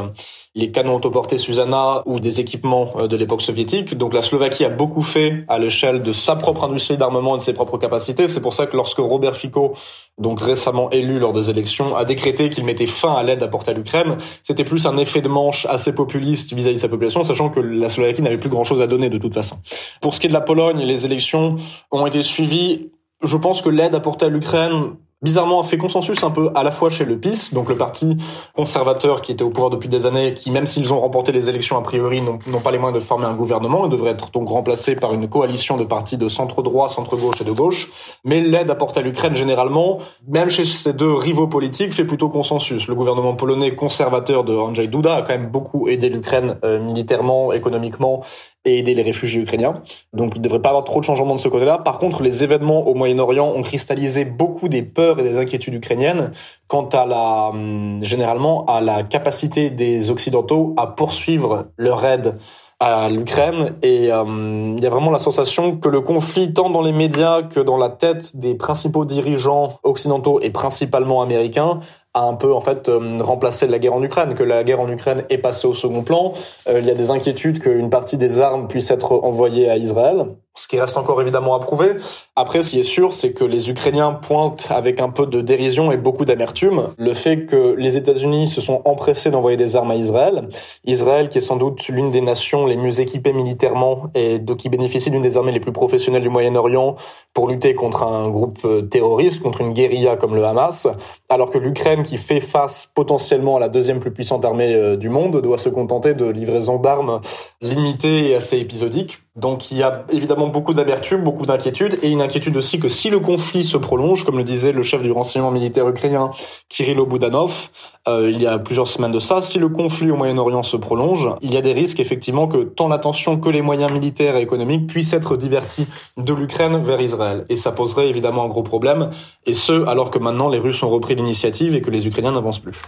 les 0.56 0.72
canons 0.72 0.96
autoportés 0.96 1.38
Susanna 1.38 2.04
ou 2.06 2.20
des 2.20 2.40
équipements 2.40 2.92
de 3.10 3.16
l'époque 3.16 3.42
soviétique. 3.42 3.98
Donc 3.98 4.14
la 4.14 4.22
Slovaquie 4.22 4.66
a 4.66 4.70
beaucoup 4.70 5.02
fait 5.02 5.46
à 5.48 5.58
l'échelle 5.58 6.04
de 6.04 6.14
sa 6.14 6.36
propre 6.36 6.64
industrie 6.66 6.98
d'armement 6.98 7.36
et 7.36 7.38
de 7.40 7.44
ses 7.44 7.54
propres 7.54 7.78
capacités. 7.78 8.28
C'est 8.28 8.42
pour 8.42 8.54
ça 8.54 8.68
que 8.68 8.78
lorsque 8.78 9.00
Robert 9.00 9.36
Fico, 9.36 9.74
donc 10.20 10.40
récemment 10.40 10.92
élu 10.92 11.20
lors 11.20 11.34
des 11.34 11.50
élections, 11.50 11.96
a 11.96 12.06
décrété 12.06 12.50
qu'il 12.50 12.66
mettait 12.66 12.86
fin 12.86 13.14
à 13.14 13.24
l'aide 13.24 13.42
apportée 13.42 13.72
à 13.72 13.74
l'Ukraine, 13.74 14.18
c'était 14.44 14.64
plus 14.64 14.86
un 14.86 14.98
effet 14.98 15.22
de 15.22 15.30
manche 15.30 15.66
assez 15.66 15.94
populiste 15.94 16.54
vis-à-vis 16.54 16.76
-vis 16.76 16.78
de 16.78 16.82
sa 16.82 16.90
population, 16.90 17.24
sachant 17.24 17.50
que 17.50 17.60
la 17.60 17.90
Slovaquie 17.90 18.22
n'avait 18.22 18.38
plus 18.38 18.50
grand-chose 18.50 18.82
à 18.82 18.88
donner 18.88 19.10
de 19.10 19.18
toute 19.18 19.34
façon. 19.34 19.58
Pour 20.02 20.14
ce 20.14 20.20
qui 20.20 20.28
est 20.28 20.30
de 20.30 20.34
la 20.34 20.42
Pologne, 20.42 20.80
les 20.80 21.06
élections 21.06 21.58
ont 21.92 22.06
été 22.06 22.22
suivies. 22.22 22.92
Je 23.24 23.38
pense 23.38 23.62
que 23.62 23.70
l'aide 23.70 23.96
apportée 23.96 24.26
à 24.26 24.30
l'Ukraine 24.30 24.96
bizarrement 25.24 25.62
a 25.62 25.64
fait 25.64 25.78
consensus 25.78 26.24
un 26.24 26.30
peu 26.30 26.52
à 26.54 26.64
la 26.64 26.72
fois 26.72 26.90
chez 26.90 27.06
le 27.06 27.18
PIS, 27.18 27.54
donc 27.54 27.70
le 27.70 27.78
parti 27.78 28.18
conservateur 28.56 29.22
qui 29.22 29.32
était 29.32 29.44
au 29.44 29.50
pouvoir 29.50 29.70
depuis 29.70 29.90
des 29.90 30.06
années, 30.06 30.34
qui 30.34 30.52
même 30.52 30.66
s'ils 30.66 30.94
ont 30.94 31.00
remporté 31.00 31.32
les 31.32 31.50
élections 31.50 31.78
a 31.78 31.82
priori 31.82 32.22
n'ont 32.22 32.60
pas 32.60 32.72
les 32.72 32.78
moyens 32.78 33.02
de 33.02 33.06
former 33.06 33.26
un 33.26 33.34
gouvernement 33.34 33.86
et 33.86 33.90
devraient 33.90 34.12
être 34.12 34.30
donc 34.32 34.50
remplacés 34.50 34.96
par 34.96 35.14
une 35.14 35.28
coalition 35.28 35.78
de 35.78 35.84
partis 35.84 36.18
de 36.18 36.28
centre 36.28 36.62
droit, 36.62 36.90
centre 36.90 37.16
gauche 37.16 37.42
et 37.42 37.46
de 37.46 37.52
gauche. 37.52 37.90
Mais 38.24 38.42
l'aide 38.42 38.70
apportée 38.70 39.00
à 39.00 39.04
l'Ukraine 39.04 39.36
généralement, 39.36 40.00
même 40.28 40.50
chez 40.50 40.66
ces 40.66 40.94
deux 40.94 41.14
rivaux 41.14 41.48
politiques, 41.48 41.94
fait 41.94 42.06
plutôt 42.06 42.30
consensus. 42.30 42.88
Le 42.88 42.96
gouvernement 42.96 43.36
polonais 43.36 43.76
conservateur 43.76 44.44
de 44.44 44.56
Andrzej 44.56 44.90
Duda 44.90 45.16
a 45.16 45.22
quand 45.22 45.34
même 45.34 45.50
beaucoup 45.50 45.88
aidé 45.88 46.10
l'Ukraine 46.10 46.58
euh, 46.64 46.80
militairement, 46.80 47.54
économiquement 47.54 48.24
et 48.66 48.80
aider 48.80 48.94
les 48.94 49.04
réfugiés 49.04 49.42
ukrainiens. 49.42 49.82
Donc 50.14 50.34
il 50.36 50.40
ne 50.40 50.44
devrait 50.44 50.62
pas 50.62 50.70
avoir 50.70 50.84
trop 50.84 51.00
de 51.00 51.06
changements 51.06 51.36
de 51.36 51.40
ce 51.40 51.50
côté-là. 51.50 51.80
Par 51.80 52.00
contre, 52.00 52.24
les 52.24 52.44
événements 52.44 52.88
au 52.88 52.94
Moyen-Orient 52.94 53.48
ont 53.48 53.62
cristallisé 53.62 54.26
beaucoup 54.26 54.70
des 54.70 54.84
peurs 54.84 55.20
et 55.20 55.24
des 55.24 55.38
inquiétudes 55.38 55.74
ukrainiennes 55.74 56.32
quant 56.68 56.88
à 56.88 57.06
la, 57.06 57.50
hum, 57.50 58.00
généralement, 58.02 58.66
à 58.66 58.82
la 58.82 59.04
capacité 59.04 59.70
des 59.70 60.12
Occidentaux 60.12 60.74
à 60.78 60.88
poursuivre 60.88 61.68
leur 61.78 62.06
aide 62.06 62.36
à 62.80 63.08
l'Ukraine 63.10 63.76
et 63.82 64.12
hum, 64.12 64.76
il 64.78 64.84
y 64.84 64.88
a 64.88 64.90
vraiment 64.90 65.12
la 65.12 65.20
sensation 65.20 65.78
que 65.78 65.90
le 65.90 66.02
conflit 66.02 66.54
tant 66.54 66.70
dans 66.70 66.82
les 66.82 66.92
médias 66.92 67.44
que 67.44 67.60
dans 67.60 67.78
la 67.78 67.90
tête 67.90 68.38
des 68.38 68.56
principaux 68.56 69.06
dirigeants 69.06 69.80
occidentaux 69.84 70.40
et 70.42 70.50
principalement 70.50 71.22
américains 71.22 71.80
a 72.14 72.22
un 72.22 72.36
peu 72.36 72.54
en 72.54 72.62
fait 72.62 72.90
euh, 72.90 73.18
remplacé 73.22 73.68
la 73.68 73.80
guerre 73.80 73.94
en 73.94 74.04
Ukraine, 74.04 74.36
que 74.36 74.44
la 74.44 74.64
guerre 74.64 74.80
en 74.80 74.90
Ukraine 74.90 75.24
est 75.30 75.38
passée 75.38 75.68
au 75.68 75.74
second 75.74 76.04
plan. 76.04 76.34
Euh, 76.68 76.80
il 76.80 76.86
y 76.86 76.92
a 76.92 76.96
des 76.96 77.10
inquiétudes 77.12 77.60
qu'une 77.60 77.90
partie 77.90 78.18
des 78.18 78.40
armes 78.40 78.68
puisse 78.68 78.92
être 78.92 79.12
envoyée 79.12 79.70
à 79.70 79.78
Israël 79.78 80.28
ce 80.56 80.68
qui 80.68 80.80
reste 80.80 80.98
encore 80.98 81.22
évidemment 81.22 81.56
à 81.56 81.60
prouver. 81.60 81.96
Après, 82.36 82.62
ce 82.62 82.70
qui 82.70 82.80
est 82.80 82.84
sûr, 82.84 83.14
c'est 83.14 83.34
que 83.34 83.44
les 83.44 83.70
Ukrainiens 83.70 84.12
pointent 84.12 84.68
avec 84.70 85.02
un 85.02 85.10
peu 85.10 85.26
de 85.26 85.42
dérision 85.42 85.92
et 85.92 85.98
beaucoup 85.98 86.26
d'amertume 86.26 86.94
le 86.98 87.14
fait 87.14 87.46
que 87.46 87.76
les 87.78 87.98
États-Unis 87.98 88.48
se 88.48 88.62
sont 88.62 88.82
empressés 88.86 89.32
d'envoyer 89.32 89.58
des 89.58 89.76
armes 89.76 89.92
à 89.92 89.96
Israël. 89.96 90.50
Israël, 90.86 91.30
qui 91.30 91.40
est 91.40 91.42
sans 91.42 91.56
doute 91.56 91.88
l'une 91.88 92.12
des 92.12 92.22
nations 92.22 92.66
les 92.66 92.78
mieux 92.78 93.00
équipées 93.00 93.34
militairement 93.34 94.10
et 94.14 94.40
qui 94.58 94.70
bénéficie 94.70 95.10
d'une 95.10 95.22
des 95.22 95.38
armées 95.38 95.52
les 95.52 95.60
plus 95.60 95.72
professionnelles 95.72 96.22
du 96.22 96.30
Moyen-Orient 96.30 96.96
pour 97.34 97.48
lutter 97.48 97.74
contre 97.74 98.04
un 98.04 98.30
groupe 98.30 98.60
euh, 98.66 98.84
terroriste, 98.84 99.42
contre 99.42 99.62
une 99.62 99.74
guérilla 99.74 100.18
comme 100.18 100.36
le 100.36 100.46
Hamas, 100.46 100.88
alors 101.30 101.50
que 101.50 101.58
l'Ukraine, 101.58 102.04
qui 102.04 102.18
fait 102.18 102.42
face 102.42 102.92
potentiellement 102.94 103.58
à 103.58 103.60
la 103.60 103.70
deuxième 103.70 104.00
plus 104.00 104.12
puissante 104.12 104.46
armée 104.46 104.74
euh, 104.74 104.98
du 104.98 105.10
monde, 105.10 105.42
doit 105.42 105.58
se 105.58 105.70
contenter 105.70 106.14
de 106.14 106.26
livraisons 106.26 106.78
d'armes 106.78 107.22
limitées 107.62 108.30
et 108.30 108.36
assez 108.36 108.60
épisodiques. 108.60 109.20
Donc 109.36 109.72
il 109.72 109.78
y 109.78 109.84
a 109.84 110.06
évidemment 110.12 110.48
beaucoup 110.48 110.76
d'amertume, 110.76 111.24
beaucoup 111.24 111.48
d'inquiétude, 111.48 111.98
et 112.04 112.10
une 112.10 112.22
inquiétude 112.22 112.56
aussi 112.56 112.80
que 112.80 112.88
si 112.88 113.10
le 113.10 113.20
conflit 113.20 113.64
se 113.64 113.78
prolonge, 113.78 114.26
comme 114.26 114.38
le 114.38 114.44
disait 114.44 114.72
le 114.72 114.84
chef 114.84 115.02
du 115.02 115.12
renseignement 115.12 115.50
militaire 115.50 115.90
ukrainien 115.90 116.30
Kirill 116.70 116.98
Boudanov, 116.98 117.70
euh, 118.08 118.30
il 118.30 118.40
y 118.40 118.46
a 118.46 118.60
plusieurs 118.60 118.88
semaines 118.88 119.12
de 119.12 119.18
ça, 119.18 119.42
si 119.42 119.58
le 119.58 119.70
conflit 119.70 120.12
au 120.12 120.18
Moyen-Orient 120.18 120.62
se 120.62 120.78
prolonge, 120.78 121.30
il 121.42 121.52
y 121.52 121.58
a 121.58 121.62
des 121.62 121.74
risques 121.74 122.00
effectivement 122.00 122.48
que 122.48 122.58
tant 122.58 122.88
l'attention 122.88 123.40
que 123.40 123.50
les 123.50 123.64
moyens 123.64 123.92
militaires 123.92 124.36
et 124.36 124.42
économiques 124.42 124.86
puissent 124.86 125.14
être 125.14 125.36
divertis 125.36 125.88
de 126.18 126.34
l'Ukraine 126.36 126.84
vers 126.84 127.02
Israël. 127.02 127.46
Et 127.50 127.56
ça 127.56 127.72
poserait 127.72 128.10
évidemment 128.10 128.44
un 128.44 128.50
gros 128.50 128.62
problème, 128.62 129.10
et 129.48 129.56
ce 129.56 129.88
alors 129.88 130.12
que 130.12 130.20
maintenant 130.20 130.48
les 130.48 130.60
Russes 130.60 130.84
ont 130.84 130.90
repris 130.90 131.16
l'initiative 131.16 131.74
et 131.74 131.82
que 131.82 131.90
les 131.90 132.06
Ukrainiens 132.06 132.34
n'avancent 132.34 132.60
plus. 132.60 132.80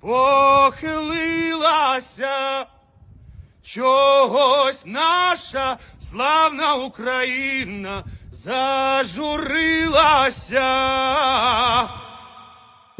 Похилилася, 0.00 1.16
чогось 3.62 4.82
наша 4.86 5.78
славна 6.00 6.74
Україна 6.74 8.04
зажурилася. 8.32 9.58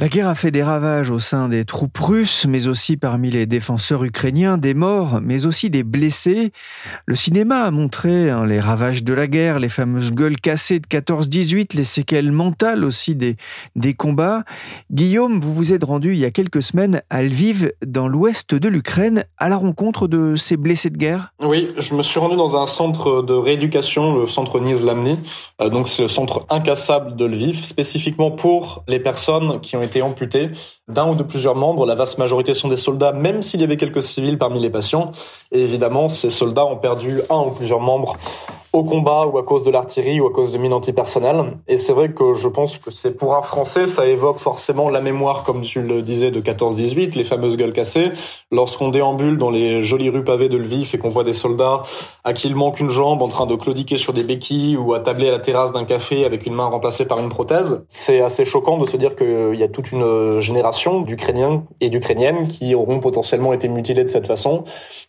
La 0.01 0.09
guerre 0.09 0.29
a 0.29 0.37
fait 0.37 0.53
des 0.53 0.63
ravages 0.63 1.11
au 1.11 1.19
sein 1.19 1.49
des 1.49 1.65
troupes 1.65 1.99
russes, 1.99 2.47
mais 2.49 2.69
aussi 2.69 2.97
parmi 2.97 3.33
les 3.33 3.47
défenseurs 3.47 4.05
ukrainiens, 4.05 4.57
des 4.57 4.73
morts, 4.73 5.19
mais 5.21 5.45
aussi 5.45 5.71
des 5.71 5.83
blessés. 5.83 6.53
Le 7.07 7.17
cinéma 7.17 7.65
a 7.65 7.73
montré 7.73 8.31
hein, 8.31 8.47
les 8.47 8.61
ravages 8.61 9.03
de 9.03 9.13
la 9.13 9.27
guerre, 9.27 9.59
les 9.59 9.69
fameuses 9.69 10.13
gueules 10.13 10.37
cassées 10.37 10.79
de 10.79 10.87
14-18, 10.87 11.77
les 11.77 11.83
séquelles 11.83 12.31
mentales 12.31 12.85
aussi 12.85 13.17
des, 13.17 13.37
combats. 13.95 14.45
Guillaume, 14.93 15.41
vous 15.41 15.53
vous 15.53 15.73
êtes 15.73 15.83
rendu 15.83 16.13
il 16.13 16.21
y 16.21 16.25
a 16.25 16.31
quelques 16.31 16.63
semaines 16.63 17.03
à 17.11 17.25
Lviv, 17.25 17.73
dans 17.85 18.07
l'ouest 18.07 18.55
de 18.55 18.69
l'Ukraine, 18.69 19.25
à 19.37 19.49
la 19.49 19.57
rencontre 19.57 20.07
de 20.07 20.37
ces 20.37 20.57
blessés 20.57 20.91
de 20.91 20.97
guerre. 20.97 21.33
Oui, 21.41 21.71
je 21.77 21.95
me 21.97 22.05
suis 22.05 22.21
rendu 22.21 22.37
dans 22.37 22.57
un 22.57 22.67
centre 22.67 23.23
de 23.23 23.35
rééducation, 23.35 24.15
le 24.15 24.29
centre 24.29 24.61
Nizlamny. 24.61 25.19
Euh, 25.61 25.71
donc 25.71 25.89
c'est 25.89 26.03
le 26.03 26.09
centre 26.09 26.47
incassable 26.51 27.17
de 27.17 27.25
Lviv, 27.25 27.65
spécifiquement 27.65 28.31
pour 28.31 28.85
les 28.87 29.01
personnes 29.01 29.61
qui 29.61 29.77
ont 29.77 29.83
été 29.83 29.88
amputés 30.03 30.51
d'un 30.89 31.09
ou 31.09 31.15
de 31.15 31.23
plusieurs 31.23 31.55
membres. 31.55 31.87
La 31.87 31.95
vaste 31.95 32.19
majorité 32.19 32.55
sont 32.55 32.69
des 32.69 32.77
soldats, 32.77 33.13
même 33.13 33.43
s'il 33.43 33.61
y 33.61 33.65
avait 33.65 33.77
quelques 33.77 34.03
civils 34.03 34.39
parmi 34.39 34.61
les 34.61 34.71
patients. 34.71 35.13
Et 35.53 35.61
évidemment, 35.61 36.09
ces 36.09 36.31
soldats 36.31 36.67
ont 36.67 36.77
perdu 36.77 37.21
un 37.31 37.41
ou 37.41 37.51
plusieurs 37.51 37.81
membres 37.81 38.17
au 38.73 38.85
combat 38.85 39.27
ou 39.27 39.39
à 39.39 39.43
cause 39.43 39.63
de 39.63 39.71
l'artillerie 39.71 40.21
ou 40.21 40.27
à 40.27 40.33
cause 40.33 40.53
de 40.53 40.59
mines 40.59 40.73
antipersonnelles. 40.73 41.57
Et 41.69 41.79
c'est 41.79 41.93
vrai 41.93 42.11
que 42.13 42.35
je 42.35 42.49
pense 42.49 42.79
que 42.79 42.91
c'est 42.91 43.17
pour 43.17 43.35
un 43.35 43.43
Français, 43.43 43.87
ça 43.87 44.07
évoque 44.07 44.39
forcément 44.39 44.91
la 44.91 45.01
mémoire, 45.01 45.45
comme 45.45 45.63
tu 45.63 45.81
le 45.81 46.03
disais, 46.03 46.31
de 46.31 46.41
14-18, 46.41 47.17
les 47.17 47.25
fameuses 47.25 47.57
gueules 47.57 47.73
cassées. 47.73 48.11
Lorsqu'on 48.51 48.89
déambule 48.89 49.39
dans 49.39 49.51
les 49.51 49.83
jolies 49.83 50.11
rues 50.11 50.25
pavées 50.25 50.49
de 50.49 50.59
Lviv 50.59 50.91
et 50.93 50.99
qu'on 50.99 51.09
voit 51.09 51.25
des 51.25 51.33
soldats 51.33 51.83
à 52.25 52.33
qui 52.33 52.49
il 52.49 52.57
manque 52.57 52.81
une 52.81 52.91
jambe 52.91 53.23
en 53.23 53.29
train 53.29 53.47
de 53.47 53.55
claudiquer 53.55 53.97
sur 53.97 54.13
des 54.13 54.23
béquilles 54.23 54.77
ou 54.77 54.93
à 54.93 55.01
tabler 55.01 55.29
à 55.29 55.33
la 55.33 55.39
terrasse 55.39 55.73
d'un 55.73 55.85
café 55.85 56.25
avec 56.25 56.47
une 56.47 56.55
main 56.55 56.67
remplacée 56.67 57.07
par 57.07 57.19
une 57.19 57.29
prothèse, 57.29 57.83
c'est 57.89 58.21
assez 58.21 58.45
choquant 58.45 58.79
de 58.79 58.87
se 58.87 58.97
dire 58.97 59.17
qu'il 59.17 59.55
y 59.55 59.63
a 59.63 59.69
toute 59.69 59.93
une 59.93 60.41
génération 60.41 61.01
d'Ukrainiens 61.01 61.65
et 61.81 61.89
d'Ukrainiennes 61.89 62.49
qui 62.49 62.75
auront 62.75 63.01
potentiellement 63.01 63.53
été 63.53 63.69
mutilés 63.69 64.05
de 64.05 64.09
cette 64.09 64.27
façon. 64.27 64.65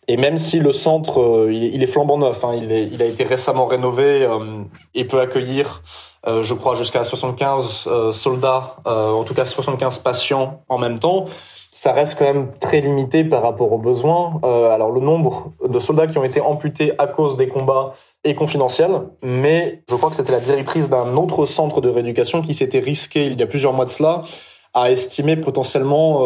Et 0.08 0.16
même 0.16 0.36
si 0.36 0.58
le 0.58 0.72
centre, 0.72 1.20
euh, 1.20 1.52
il 1.52 1.82
est 1.82 1.86
flambant 1.86 2.18
neuf, 2.18 2.44
hein, 2.44 2.52
il, 2.56 2.70
il 2.92 3.02
a 3.02 3.06
été 3.06 3.22
récemment 3.24 3.49
rénové 3.58 4.22
euh, 4.22 4.62
et 4.94 5.04
peut 5.04 5.20
accueillir, 5.20 5.82
euh, 6.26 6.42
je 6.42 6.54
crois, 6.54 6.74
jusqu'à 6.74 7.04
75 7.04 7.84
euh, 7.86 8.12
soldats, 8.12 8.76
en 8.84 9.24
tout 9.24 9.34
cas 9.34 9.44
75 9.44 9.98
patients 10.00 10.62
en 10.68 10.78
même 10.78 10.98
temps 10.98 11.26
ça 11.72 11.92
reste 11.92 12.18
quand 12.18 12.24
même 12.24 12.50
très 12.58 12.80
limité 12.80 13.22
par 13.22 13.42
rapport 13.42 13.70
aux 13.72 13.78
besoins. 13.78 14.40
alors 14.42 14.90
le 14.90 15.00
nombre 15.00 15.52
de 15.64 15.78
soldats 15.78 16.08
qui 16.08 16.18
ont 16.18 16.24
été 16.24 16.40
amputés 16.40 16.94
à 16.98 17.06
cause 17.06 17.36
des 17.36 17.46
combats 17.46 17.92
est 18.24 18.34
confidentiel, 18.34 19.02
mais 19.22 19.80
je 19.88 19.94
crois 19.94 20.10
que 20.10 20.16
c'était 20.16 20.32
la 20.32 20.40
directrice 20.40 20.88
d'un 20.88 21.16
autre 21.16 21.46
centre 21.46 21.80
de 21.80 21.88
rééducation 21.88 22.42
qui 22.42 22.54
s'était 22.54 22.80
risqué 22.80 23.26
il 23.26 23.38
y 23.38 23.42
a 23.44 23.46
plusieurs 23.46 23.72
mois 23.72 23.84
de 23.84 23.90
cela 23.90 24.24
à 24.72 24.90
estimer 24.90 25.36
potentiellement 25.36 26.24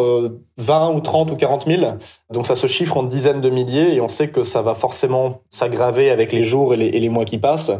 20 0.57 0.89
euh, 0.89 0.93
ou 0.93 0.99
30 1.01 1.31
ou 1.31 1.35
40 1.35 1.65
000. 1.67 1.81
Donc 2.29 2.45
ça 2.47 2.55
se 2.55 2.67
chiffre 2.67 2.97
en 2.97 3.03
dizaines 3.03 3.41
de 3.41 3.49
milliers 3.49 3.95
et 3.95 4.01
on 4.01 4.07
sait 4.07 4.29
que 4.29 4.43
ça 4.43 4.61
va 4.61 4.75
forcément 4.75 5.41
s'aggraver 5.49 6.11
avec 6.11 6.31
les 6.31 6.43
jours 6.43 6.73
et 6.73 6.77
les, 6.77 6.87
et 6.87 6.99
les 6.99 7.09
mois 7.09 7.25
qui 7.25 7.37
passent. 7.37 7.71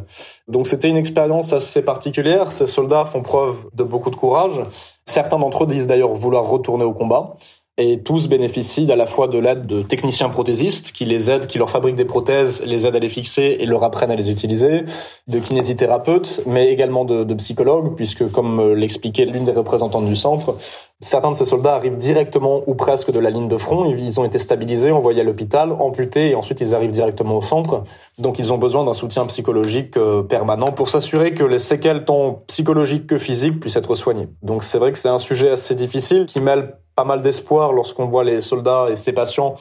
Donc 0.48 0.68
c'était 0.68 0.90
une 0.90 0.98
expérience 0.98 1.54
assez 1.54 1.82
particulière. 1.82 2.52
Ces 2.52 2.68
soldats 2.68 3.06
font 3.06 3.22
preuve 3.22 3.66
de 3.74 3.84
beaucoup 3.84 4.10
de 4.10 4.16
courage. 4.16 4.62
Certains 5.06 5.38
d'entre 5.38 5.64
eux 5.64 5.68
disent 5.68 5.88
d'ailleurs 5.88 6.14
vouloir 6.14 6.46
retourner 6.46 6.84
au 6.84 6.94
combat 6.94 7.36
et 7.78 8.02
tous 8.02 8.30
bénéficient 8.30 8.90
à 8.90 8.96
la 8.96 9.06
fois 9.06 9.28
de 9.28 9.38
l'aide 9.38 9.66
de 9.66 9.82
techniciens 9.82 10.30
prothésistes 10.30 10.94
qui 10.94 11.04
les 11.04 11.30
aident, 11.30 11.46
qui 11.46 11.58
leur 11.58 11.70
fabriquent 11.70 11.98
des 11.98 12.06
prothèses, 12.06 12.64
les 12.66 12.88
aident 12.88 12.96
à 12.96 13.00
les 13.00 13.10
fixer 13.10 13.58
et 13.60 13.66
leur 13.66 13.84
apprennent 13.84 14.12
à 14.12 14.16
les 14.16 14.32
utiliser, 14.32 14.84
de 15.28 15.40
kinésithérapeutes, 15.40 16.42
mais 16.46 16.72
également 16.72 17.04
de, 17.04 17.34
psychologues, 17.34 17.96
puisque 17.96 18.32
comme 18.32 18.60
euh, 18.62 18.76
l'expliquait 18.76 19.26
l'une 19.26 19.44
des 19.44 19.52
représentantes 19.52 20.06
du 20.06 20.16
centre, 20.16 20.56
certains 21.02 21.32
de 21.32 21.36
ces 21.36 21.46
soldats 21.46 21.76
arrivent 21.76 21.98
directement 21.98 22.62
ou 22.68 22.74
presque 22.74 23.12
de 23.12 23.20
la 23.20 23.30
ligne 23.30 23.48
de 23.48 23.58
front, 23.58 23.86
ils 23.86 24.20
ont 24.20 24.26
été 24.26 24.38
stabilisés, 24.38 24.92
envoyés 24.92 25.22
à 25.22 25.24
l'hôpital, 25.24 25.72
amputés, 25.72 26.32
et 26.32 26.36
ensuite 26.36 26.62
ils 26.62 26.74
arrivent 26.74 26.92
directement 26.92 27.38
au 27.38 27.42
centre, 27.42 27.84
donc 28.18 28.40
ils 28.40 28.54
ont 28.54 28.58
besoin 28.58 28.86
d'un 28.86 28.94
soutien 28.94 29.26
psychologique 29.26 29.98
euh, 29.98 30.24
permanent 30.24 30.72
pour 30.72 30.90
s'assurer 30.90 31.34
que 31.34 31.44
les 31.44 31.60
séquelles 31.60 32.06
tant 32.06 32.44
psychologiques 32.48 33.08
que 33.08 33.18
physiques 33.18 33.60
puissent 33.60 33.76
être 33.76 33.96
soignées. 33.96 34.30
Donc 34.42 34.64
c'est 34.64 34.78
vrai 34.78 34.92
que 34.92 34.98
c'est 34.98 35.10
un 35.10 35.18
sujet 35.18 35.52
assez 35.52 35.76
difficile 35.76 36.26
qui 36.26 36.40
mêle 36.40 36.78
pas 36.96 37.04
mal 37.04 37.22
d'espoir 37.22 37.74
lorsqu'on 37.74 38.06
voit 38.06 38.24
les 38.24 38.40
soldats 38.40 38.88
et 38.90 38.96
ses 38.96 39.12
patients 39.12 39.56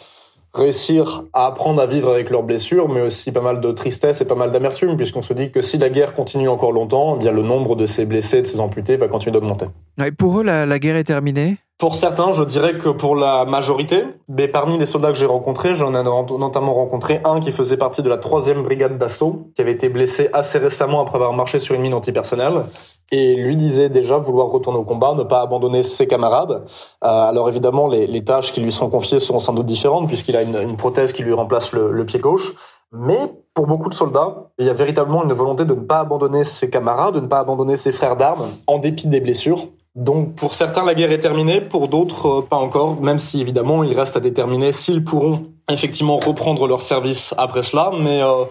réussir 0.55 1.25
à 1.33 1.47
apprendre 1.47 1.83
à 1.83 1.87
vivre 1.87 2.11
avec 2.11 2.31
leurs 2.31 2.45
blessures, 2.45 2.89
mais 2.89 3.01
aussi 3.01 3.33
pas 3.33 3.41
mal 3.41 3.61
de 3.61 3.73
tristesse 3.73 4.21
et 4.21 4.25
pas 4.25 4.37
mal 4.37 4.51
d'amertume, 4.51 4.97
puisqu'on 4.97 5.23
se 5.23 5.35
dit 5.35 5.51
que 5.51 5.61
si 5.61 5.79
la 5.79 5.91
guerre 5.91 6.15
continue 6.15 6.49
encore 6.49 6.73
longtemps, 6.73 7.17
eh 7.17 7.19
bien 7.19 7.33
le 7.33 7.43
nombre 7.43 7.77
de 7.77 7.87
ces 7.87 8.07
blessés, 8.07 8.43
de 8.43 8.47
ces 8.47 8.61
amputés 8.61 8.97
va 8.97 9.09
continuer 9.09 9.33
d'augmenter. 9.33 9.67
Et 10.05 10.13
pour 10.13 10.41
eux, 10.41 10.45
la, 10.45 10.65
la 10.65 10.79
guerre 10.79 10.97
est 10.97 11.05
terminée? 11.05 11.57
Pour 11.77 11.97
certains, 11.97 12.31
je 12.31 12.45
dirais 12.45 12.79
que 12.79 12.89
pour 12.89 13.17
la 13.17 13.45
majorité, 13.45 14.05
mais 14.29 14.47
parmi 14.47 14.79
les 14.79 14.87
soldats 14.87 15.09
que 15.09 15.19
j'ai 15.19 15.27
rencontrés, 15.27 15.75
j'en 15.75 15.93
ai 15.93 16.05
notamment 16.05 16.73
rencontré 16.73 17.21
un 17.25 17.41
qui 17.41 17.51
faisait 17.51 17.77
partie 17.77 18.01
de 18.01 18.09
la 18.09 18.17
troisième 18.17 18.63
brigade 18.63 18.97
d'assaut, 18.97 19.51
qui 19.57 19.63
avait 19.63 19.73
été 19.73 19.89
blessé 19.89 20.29
assez 20.33 20.59
récemment 20.59 21.03
après 21.03 21.17
avoir 21.17 21.33
marché 21.33 21.59
sur 21.59 21.75
une 21.75 21.83
mine 21.83 21.95
antipersonnelle. 21.95 22.63
Et 23.11 23.37
lui 23.37 23.57
disait 23.57 23.89
déjà 23.89 24.19
vouloir 24.19 24.49
retourner 24.49 24.79
au 24.79 24.85
combat, 24.85 25.15
ne 25.15 25.23
pas 25.23 25.41
abandonner 25.41 25.83
ses 25.83 26.07
camarades. 26.07 26.65
Euh, 27.05 27.07
alors 27.07 27.49
évidemment, 27.49 27.87
les, 27.87 28.25
tâches 28.25 28.53
qui 28.53 28.61
lui 28.61 28.73
seront 28.73 28.91
confiées 28.91 29.21
seront 29.21 29.41
sans 29.41 29.53
doute 29.53 29.67
différentes 29.67 30.09
puisqu'il 30.09 30.37
a 30.37 30.43
une, 30.43 30.59
une, 30.59 30.77
prothèse 30.77 31.13
qui 31.13 31.23
lui 31.23 31.33
remplace 31.33 31.73
le, 31.73 31.93
le, 31.93 32.07
pied 32.07 32.19
gauche. 32.19 32.55
Mais 32.93 33.19
pour 33.55 33.67
beaucoup 33.67 33.89
de 33.89 33.95
soldats, 33.95 34.51
il 34.59 34.67
y 34.67 34.71
a 34.71 34.73
véritablement 34.73 35.25
une 35.25 35.33
volonté 35.33 35.65
de 35.65 35.75
ne 35.75 35.81
pas 35.81 36.01
abandonner 36.01 36.45
ses 36.45 36.71
camarades, 36.71 37.15
de 37.15 37.21
ne 37.21 37.27
pas 37.27 37.41
abandonner 37.41 37.77
ses 37.77 37.93
frères 37.93 38.17
d'armes 38.17 38.49
en 38.67 38.79
dépit 38.79 39.09
des 39.09 39.21
blessures. 39.21 39.69
Donc 39.95 40.35
pour 40.35 40.55
certains, 40.55 40.85
la 40.85 40.95
guerre 40.95 41.13
est 41.13 41.21
terminée, 41.21 41.61
pour 41.61 41.87
d'autres, 41.87 42.27
euh, 42.27 42.43
pas 42.43 42.57
encore, 42.57 43.01
même 43.01 43.19
si 43.19 43.41
évidemment 43.41 43.85
il 43.85 43.97
reste 43.97 44.17
à 44.17 44.21
déterminer 44.21 44.73
s'ils 44.73 45.05
pourront 45.05 45.53
effectivement 45.71 46.17
reprendre 46.17 46.67
leur 46.67 46.81
service 46.81 47.33
après 47.39 47.63
cela. 47.63 47.93
Mais 48.01 48.21
euh, 48.21 48.45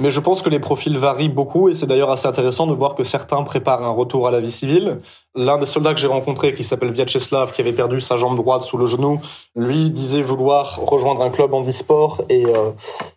mais 0.00 0.10
je 0.10 0.18
pense 0.18 0.40
que 0.40 0.48
les 0.48 0.58
profils 0.58 0.96
varient 0.96 1.28
beaucoup 1.28 1.68
et 1.68 1.74
c'est 1.74 1.86
d'ailleurs 1.86 2.10
assez 2.10 2.26
intéressant 2.26 2.66
de 2.66 2.72
voir 2.72 2.94
que 2.94 3.04
certains 3.04 3.42
préparent 3.42 3.84
un 3.84 3.90
retour 3.90 4.26
à 4.26 4.30
la 4.30 4.40
vie 4.40 4.50
civile. 4.50 5.00
L'un 5.36 5.58
des 5.58 5.66
soldats 5.66 5.94
que 5.94 6.00
j'ai 6.00 6.08
rencontré, 6.08 6.52
qui 6.52 6.64
s'appelle 6.64 6.90
Vyacheslav, 6.90 7.52
qui 7.52 7.60
avait 7.60 7.72
perdu 7.72 8.00
sa 8.00 8.16
jambe 8.16 8.34
droite 8.34 8.62
sous 8.62 8.78
le 8.78 8.86
genou, 8.86 9.20
lui 9.54 9.90
disait 9.90 10.22
vouloir 10.22 10.80
rejoindre 10.80 11.22
un 11.22 11.30
club 11.30 11.54
handisport 11.54 12.22
et 12.28 12.46
euh, 12.46 12.70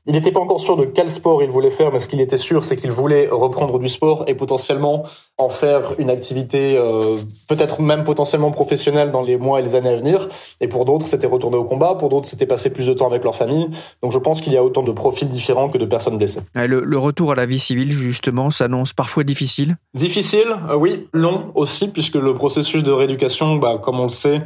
il 0.06 0.14
n'était 0.14 0.32
pas 0.32 0.42
encore 0.42 0.60
sûr 0.60 0.76
de 0.76 0.86
quel 0.86 1.10
sport 1.10 1.42
il 1.42 1.50
voulait 1.50 1.72
faire, 1.72 1.92
mais 1.92 2.00
ce 2.00 2.08
qu'il 2.08 2.22
était 2.22 2.38
sûr, 2.38 2.64
c'est 2.64 2.76
qu'il 2.76 2.92
voulait 2.92 3.30
reprendre 3.32 3.80
du 3.80 3.88
sport 3.88 4.26
et 4.28 4.36
potentiellement 4.36 5.04
en 5.38 5.50
faire 5.50 5.94
une 5.98 6.10
activité 6.10 6.78
euh, 6.78 7.18
peut-être 7.48 7.82
même 7.82 8.04
potentiellement 8.04 8.52
professionnelle 8.52 9.12
dans 9.12 9.22
les 9.22 9.38
mois 9.38 9.60
et 9.60 9.64
les 9.64 9.76
années 9.76 9.90
à 9.90 9.96
venir. 9.96 10.28
Et 10.60 10.68
pour 10.68 10.86
d'autres, 10.86 11.08
c'était 11.08 11.28
retourner 11.28 11.58
au 11.58 11.64
combat, 11.64 11.96
pour 11.96 12.10
d'autres, 12.10 12.28
c'était 12.28 12.46
passer 12.46 12.70
plus 12.70 12.88
de 12.88 12.94
temps 12.94 13.08
avec 13.08 13.24
leur 13.24 13.36
famille. 13.36 13.70
Donc 14.04 14.12
je 14.12 14.20
pense 14.20 14.42
qu'il 14.42 14.52
y 14.52 14.58
a 14.58 14.64
autant 14.64 14.84
de 14.84 14.92
profils 14.92 15.30
différents 15.30 15.70
que 15.70 15.78
de 15.78 15.86
personnes 15.86 16.18
blessées 16.18 16.42
le, 16.82 16.98
retour 16.98 17.32
à 17.32 17.36
la 17.36 17.46
vie 17.46 17.60
civile, 17.60 17.92
justement, 17.92 18.50
s'annonce 18.50 18.94
parfois 18.94 19.24
difficile? 19.24 19.78
Difficile, 19.94 20.56
euh, 20.70 20.76
oui. 20.76 21.08
Long 21.14 21.52
aussi, 21.56 21.88
puisque 21.88 22.16
le 22.16 22.34
processus 22.34 22.84
de 22.84 22.92
rééducation, 22.92 23.56
bah, 23.56 23.80
comme 23.82 24.00
on 24.00 24.04
le 24.04 24.10
sait, 24.10 24.44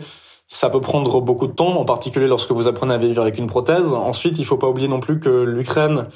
ça 0.48 0.70
peut 0.70 0.82
prendre 0.82 1.22
beaucoup 1.22 1.48
de 1.48 1.54
temps, 1.54 1.80
en 1.80 1.86
particulier 1.86 2.28
lorsque 2.28 2.52
vous 2.52 2.68
apprenez 2.68 2.94
à 2.94 2.98
vivre 2.98 3.22
avec 3.22 3.38
une 3.38 3.48
prothèse. 3.48 3.94
Ensuite, 3.94 4.40
il 4.40 4.46
faut 4.46 4.58
pas 4.58 4.68
oublier 4.68 4.88
non 4.88 5.00
plus 5.00 5.20
que 5.20 5.44
l'Ukraine 5.44 6.08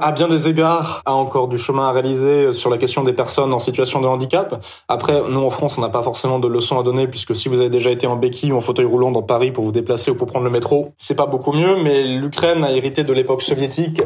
à 0.00 0.12
bien 0.12 0.28
des 0.28 0.48
égards, 0.48 1.02
a 1.04 1.14
encore 1.14 1.48
du 1.48 1.58
chemin 1.58 1.88
à 1.88 1.92
réaliser 1.92 2.52
sur 2.52 2.70
la 2.70 2.78
question 2.78 3.04
des 3.04 3.12
personnes 3.12 3.52
en 3.52 3.58
situation 3.58 4.00
de 4.00 4.06
handicap. 4.06 4.64
Après, 4.88 5.22
nous 5.28 5.40
en 5.40 5.50
France, 5.50 5.78
on 5.78 5.80
n'a 5.80 5.88
pas 5.88 6.02
forcément 6.02 6.38
de 6.38 6.48
leçons 6.48 6.78
à 6.78 6.82
donner 6.82 7.06
puisque 7.06 7.36
si 7.36 7.48
vous 7.48 7.60
avez 7.60 7.70
déjà 7.70 7.90
été 7.90 8.06
en 8.06 8.16
béquille 8.16 8.52
ou 8.52 8.56
en 8.56 8.60
fauteuil 8.60 8.86
roulant 8.86 9.10
dans 9.10 9.22
Paris 9.22 9.50
pour 9.50 9.64
vous 9.64 9.72
déplacer 9.72 10.10
ou 10.10 10.14
pour 10.14 10.26
prendre 10.26 10.44
le 10.44 10.50
métro, 10.50 10.92
c'est 10.96 11.14
pas 11.14 11.26
beaucoup 11.26 11.52
mieux. 11.52 11.76
Mais 11.82 12.02
l'Ukraine 12.02 12.64
a 12.64 12.72
hérité 12.72 13.04
de 13.04 13.12
l'époque 13.12 13.42
soviétique 13.42 14.02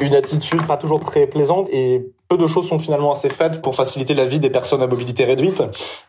une 0.00 0.14
attitude 0.14 0.66
pas 0.66 0.76
toujours 0.76 1.00
très 1.00 1.26
plaisante 1.26 1.68
et 1.72 2.06
peu 2.28 2.36
de 2.36 2.46
choses 2.46 2.68
sont 2.68 2.78
finalement 2.78 3.12
assez 3.12 3.28
faites 3.28 3.60
pour 3.60 3.74
faciliter 3.74 4.14
la 4.14 4.24
vie 4.24 4.38
des 4.38 4.50
personnes 4.50 4.82
à 4.82 4.86
mobilité 4.86 5.24
réduite. 5.24 5.62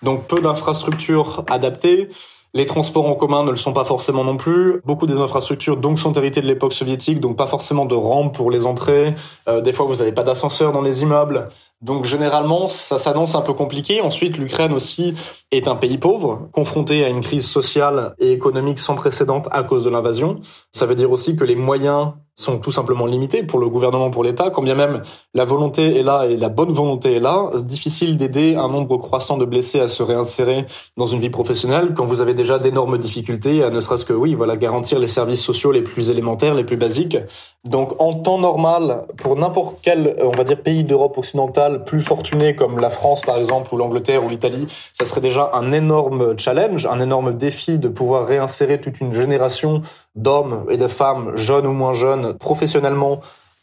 Donc 0.03 0.27
peu 0.27 0.39
d'infrastructures 0.39 1.43
adaptées. 1.49 2.09
Les 2.53 2.65
transports 2.65 3.05
en 3.05 3.15
commun 3.15 3.45
ne 3.45 3.51
le 3.51 3.55
sont 3.55 3.71
pas 3.71 3.85
forcément 3.85 4.25
non 4.25 4.35
plus. 4.35 4.81
Beaucoup 4.83 5.05
des 5.05 5.19
infrastructures 5.19 5.77
donc 5.77 5.99
sont 5.99 6.11
héritées 6.13 6.41
de 6.41 6.47
l'époque 6.47 6.73
soviétique, 6.73 7.21
donc 7.21 7.37
pas 7.37 7.47
forcément 7.47 7.85
de 7.85 7.95
rampes 7.95 8.35
pour 8.35 8.51
les 8.51 8.65
entrées. 8.65 9.15
Euh, 9.47 9.61
des 9.61 9.71
fois, 9.71 9.85
vous 9.85 9.95
n'avez 9.95 10.11
pas 10.11 10.23
d'ascenseur 10.23 10.73
dans 10.73 10.81
les 10.81 11.01
immeubles. 11.01 11.47
Donc 11.81 12.05
généralement, 12.05 12.67
ça 12.67 12.97
s'annonce 12.97 13.33
un 13.35 13.41
peu 13.41 13.53
compliqué. 13.53 14.01
Ensuite, 14.01 14.37
l'Ukraine 14.37 14.73
aussi 14.73 15.15
est 15.51 15.67
un 15.67 15.75
pays 15.75 15.97
pauvre, 15.97 16.49
confronté 16.51 17.03
à 17.03 17.09
une 17.09 17.21
crise 17.21 17.47
sociale 17.47 18.13
et 18.19 18.31
économique 18.31 18.79
sans 18.79 18.95
précédent 18.95 19.41
à 19.51 19.63
cause 19.63 19.83
de 19.83 19.89
l'invasion. 19.89 20.39
Ça 20.71 20.85
veut 20.85 20.95
dire 20.95 21.11
aussi 21.11 21.35
que 21.35 21.43
les 21.43 21.55
moyens 21.55 22.13
sont 22.35 22.59
tout 22.59 22.71
simplement 22.71 23.05
limités 23.05 23.43
pour 23.43 23.59
le 23.59 23.67
gouvernement, 23.67 24.09
pour 24.09 24.23
l'État, 24.23 24.49
quand 24.49 24.63
bien 24.63 24.75
même 24.75 25.03
la 25.33 25.45
volonté 25.45 25.99
est 25.99 26.03
là 26.03 26.25
et 26.25 26.37
la 26.37 26.49
bonne 26.49 26.71
volonté 26.71 27.15
est 27.15 27.19
là, 27.19 27.51
difficile 27.61 28.17
d'aider 28.17 28.55
un 28.55 28.67
nombre 28.67 28.97
croissant 28.97 29.37
de 29.37 29.45
blessés 29.45 29.79
à 29.79 29.87
se 29.87 30.01
réinsérer 30.01 30.65
dans 30.97 31.05
une 31.05 31.19
vie 31.19 31.29
professionnelle 31.29 31.93
quand 31.95 32.05
vous 32.05 32.21
avez 32.21 32.33
déjà 32.33 32.57
d'énormes 32.57 32.97
difficultés 32.97 33.63
à 33.63 33.69
ne 33.69 33.79
serait-ce 33.79 34.05
que, 34.05 34.13
oui, 34.13 34.33
voilà, 34.33 34.57
garantir 34.57 34.97
les 34.97 35.07
services 35.07 35.43
sociaux 35.43 35.71
les 35.71 35.83
plus 35.83 36.09
élémentaires, 36.09 36.53
les 36.53 36.63
plus 36.63 36.77
basiques. 36.77 37.17
Donc, 37.63 38.01
en 38.01 38.15
temps 38.15 38.39
normal, 38.39 39.05
pour 39.17 39.35
n'importe 39.35 39.77
quel, 39.83 40.15
on 40.23 40.31
va 40.31 40.43
dire, 40.43 40.61
pays 40.61 40.83
d'Europe 40.83 41.17
occidentale 41.17 41.70
plus 41.79 42.01
fortuné 42.01 42.55
comme 42.55 42.79
la 42.79 42.89
France, 42.89 43.21
par 43.21 43.37
exemple, 43.37 43.73
ou 43.73 43.77
l'Angleterre 43.77 44.23
ou 44.23 44.29
l'Italie, 44.29 44.67
ça 44.93 45.05
serait 45.05 45.21
déjà 45.21 45.51
un 45.53 45.71
énorme 45.71 46.37
challenge, 46.37 46.85
un 46.85 46.99
énorme 46.99 47.37
défi 47.37 47.79
de 47.79 47.87
pouvoir 47.87 48.27
réinsérer 48.27 48.79
toute 48.81 48.99
une 49.01 49.13
génération 49.13 49.81
d'hommes 50.15 50.65
et 50.69 50.77
de 50.77 50.87
femmes, 50.87 51.35
jeunes 51.35 51.67
ou 51.67 51.73
moins 51.73 51.93
jeunes, 51.93 52.37
professionnellement, 52.37 53.21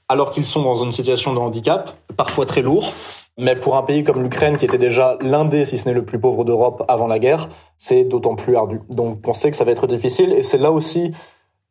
alors 0.09 0.31
qu'ils 0.31 0.47
sont 0.47 0.63
dans 0.63 0.77
une 0.77 0.93
situation 0.93 1.35
de 1.35 1.39
handicap, 1.39 1.93
parfois 2.17 2.47
très 2.47 2.63
lourd. 2.63 2.93
Mais 3.41 3.55
pour 3.55 3.77
un 3.77 3.83
pays 3.83 4.03
comme 4.03 4.21
l'Ukraine, 4.21 4.57
qui 4.57 4.65
était 4.65 4.79
déjà 4.79 5.17
l'un 5.21 5.45
des, 5.45 5.65
si 5.65 5.79
ce 5.79 5.87
n'est 5.87 5.95
le 5.95 6.05
plus 6.05 6.19
pauvre 6.19 6.45
d'Europe 6.45 6.85
avant 6.89 7.07
la 7.07 7.21
guerre, 7.21 7.49
c'est 7.77 8.03
d'autant 8.03 8.35
plus 8.35 8.57
ardu. 8.57 8.81
Donc 8.91 9.21
on 9.29 9.33
sait 9.33 9.51
que 9.51 9.57
ça 9.57 9.65
va 9.65 9.71
être 9.71 9.87
difficile, 9.87 10.33
et 10.33 10.43
c'est 10.43 10.59
là 10.59 10.73
aussi 10.73 11.13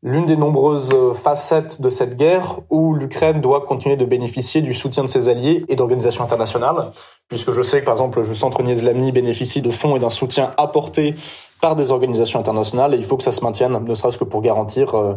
l'une 0.08 0.26
des 0.26 0.38
nombreuses 0.38 0.96
facettes 1.16 1.82
de 1.82 1.90
cette 1.90 2.16
guerre 2.16 2.60
où 2.70 2.94
l'Ukraine 2.94 3.42
doit 3.42 3.62
continuer 3.62 3.98
de 3.98 4.06
bénéficier 4.06 4.62
du 4.62 4.74
soutien 4.74 5.04
de 5.04 5.10
ses 5.10 5.28
alliés 5.30 5.66
et 5.68 5.76
d'organisations 5.76 6.24
internationales, 6.24 6.92
puisque 7.28 7.52
je 7.52 7.62
sais 7.62 7.82
que 7.82 7.86
par 7.86 7.96
exemple 7.96 8.22
le 8.22 8.34
centre 8.34 8.64
Niezlami 8.64 9.12
bénéficie 9.12 9.62
de 9.62 9.70
fonds 9.70 9.96
et 9.96 10.00
d'un 10.00 10.10
soutien 10.10 10.54
apporté 10.58 11.16
par 11.62 11.76
des 11.76 11.92
organisations 11.92 12.40
internationales 12.40 12.94
et 12.94 12.98
il 12.98 13.04
faut 13.04 13.18
que 13.18 13.24
ça 13.24 13.32
se 13.32 13.42
maintienne, 13.42 13.78
ne 13.84 13.94
serait-ce 13.94 14.18
que 14.18 14.24
pour 14.24 14.42
garantir 14.42 14.96
euh, 14.96 15.14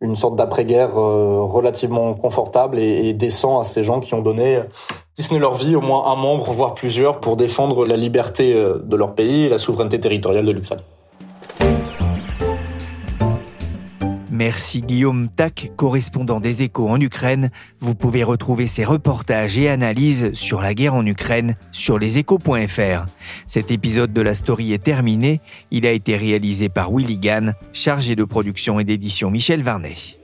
une 0.00 0.16
sorte 0.16 0.36
d'après-guerre 0.36 0.98
euh, 0.98 1.42
relativement 1.42 2.12
confortable 2.14 2.78
et, 2.78 3.12
décent 3.14 3.60
à 3.60 3.64
ces 3.64 3.82
gens 3.82 4.00
qui 4.00 4.14
ont 4.14 4.22
donné, 4.22 4.60
si 5.14 5.22
ce 5.22 5.32
n'est 5.32 5.40
leur 5.40 5.54
vie, 5.54 5.76
au 5.76 5.80
moins 5.80 6.06
un 6.12 6.16
membre, 6.16 6.52
voire 6.52 6.74
plusieurs, 6.74 7.20
pour 7.20 7.36
défendre 7.36 7.86
la 7.86 7.96
liberté 7.96 8.52
euh, 8.52 8.78
de 8.82 8.96
leur 8.96 9.14
pays 9.14 9.44
et 9.44 9.48
la 9.48 9.58
souveraineté 9.58 10.00
territoriale 10.00 10.44
de 10.44 10.52
l'Ukraine. 10.52 10.80
Merci 14.34 14.80
Guillaume 14.80 15.28
Tac, 15.28 15.70
correspondant 15.76 16.40
des 16.40 16.64
échos 16.64 16.88
en 16.88 17.00
Ukraine. 17.00 17.50
Vous 17.78 17.94
pouvez 17.94 18.24
retrouver 18.24 18.66
ses 18.66 18.84
reportages 18.84 19.56
et 19.58 19.68
analyses 19.68 20.32
sur 20.32 20.60
la 20.60 20.74
guerre 20.74 20.94
en 20.94 21.06
Ukraine 21.06 21.54
sur 21.70 22.00
leséchos.fr. 22.00 23.06
Cet 23.46 23.70
épisode 23.70 24.12
de 24.12 24.20
la 24.20 24.34
story 24.34 24.72
est 24.72 24.82
terminé. 24.82 25.40
Il 25.70 25.86
a 25.86 25.92
été 25.92 26.16
réalisé 26.16 26.68
par 26.68 26.90
Willy 26.92 27.18
Gann, 27.18 27.54
chargé 27.72 28.16
de 28.16 28.24
production 28.24 28.80
et 28.80 28.84
d'édition 28.84 29.30
Michel 29.30 29.62
Varnet. 29.62 30.23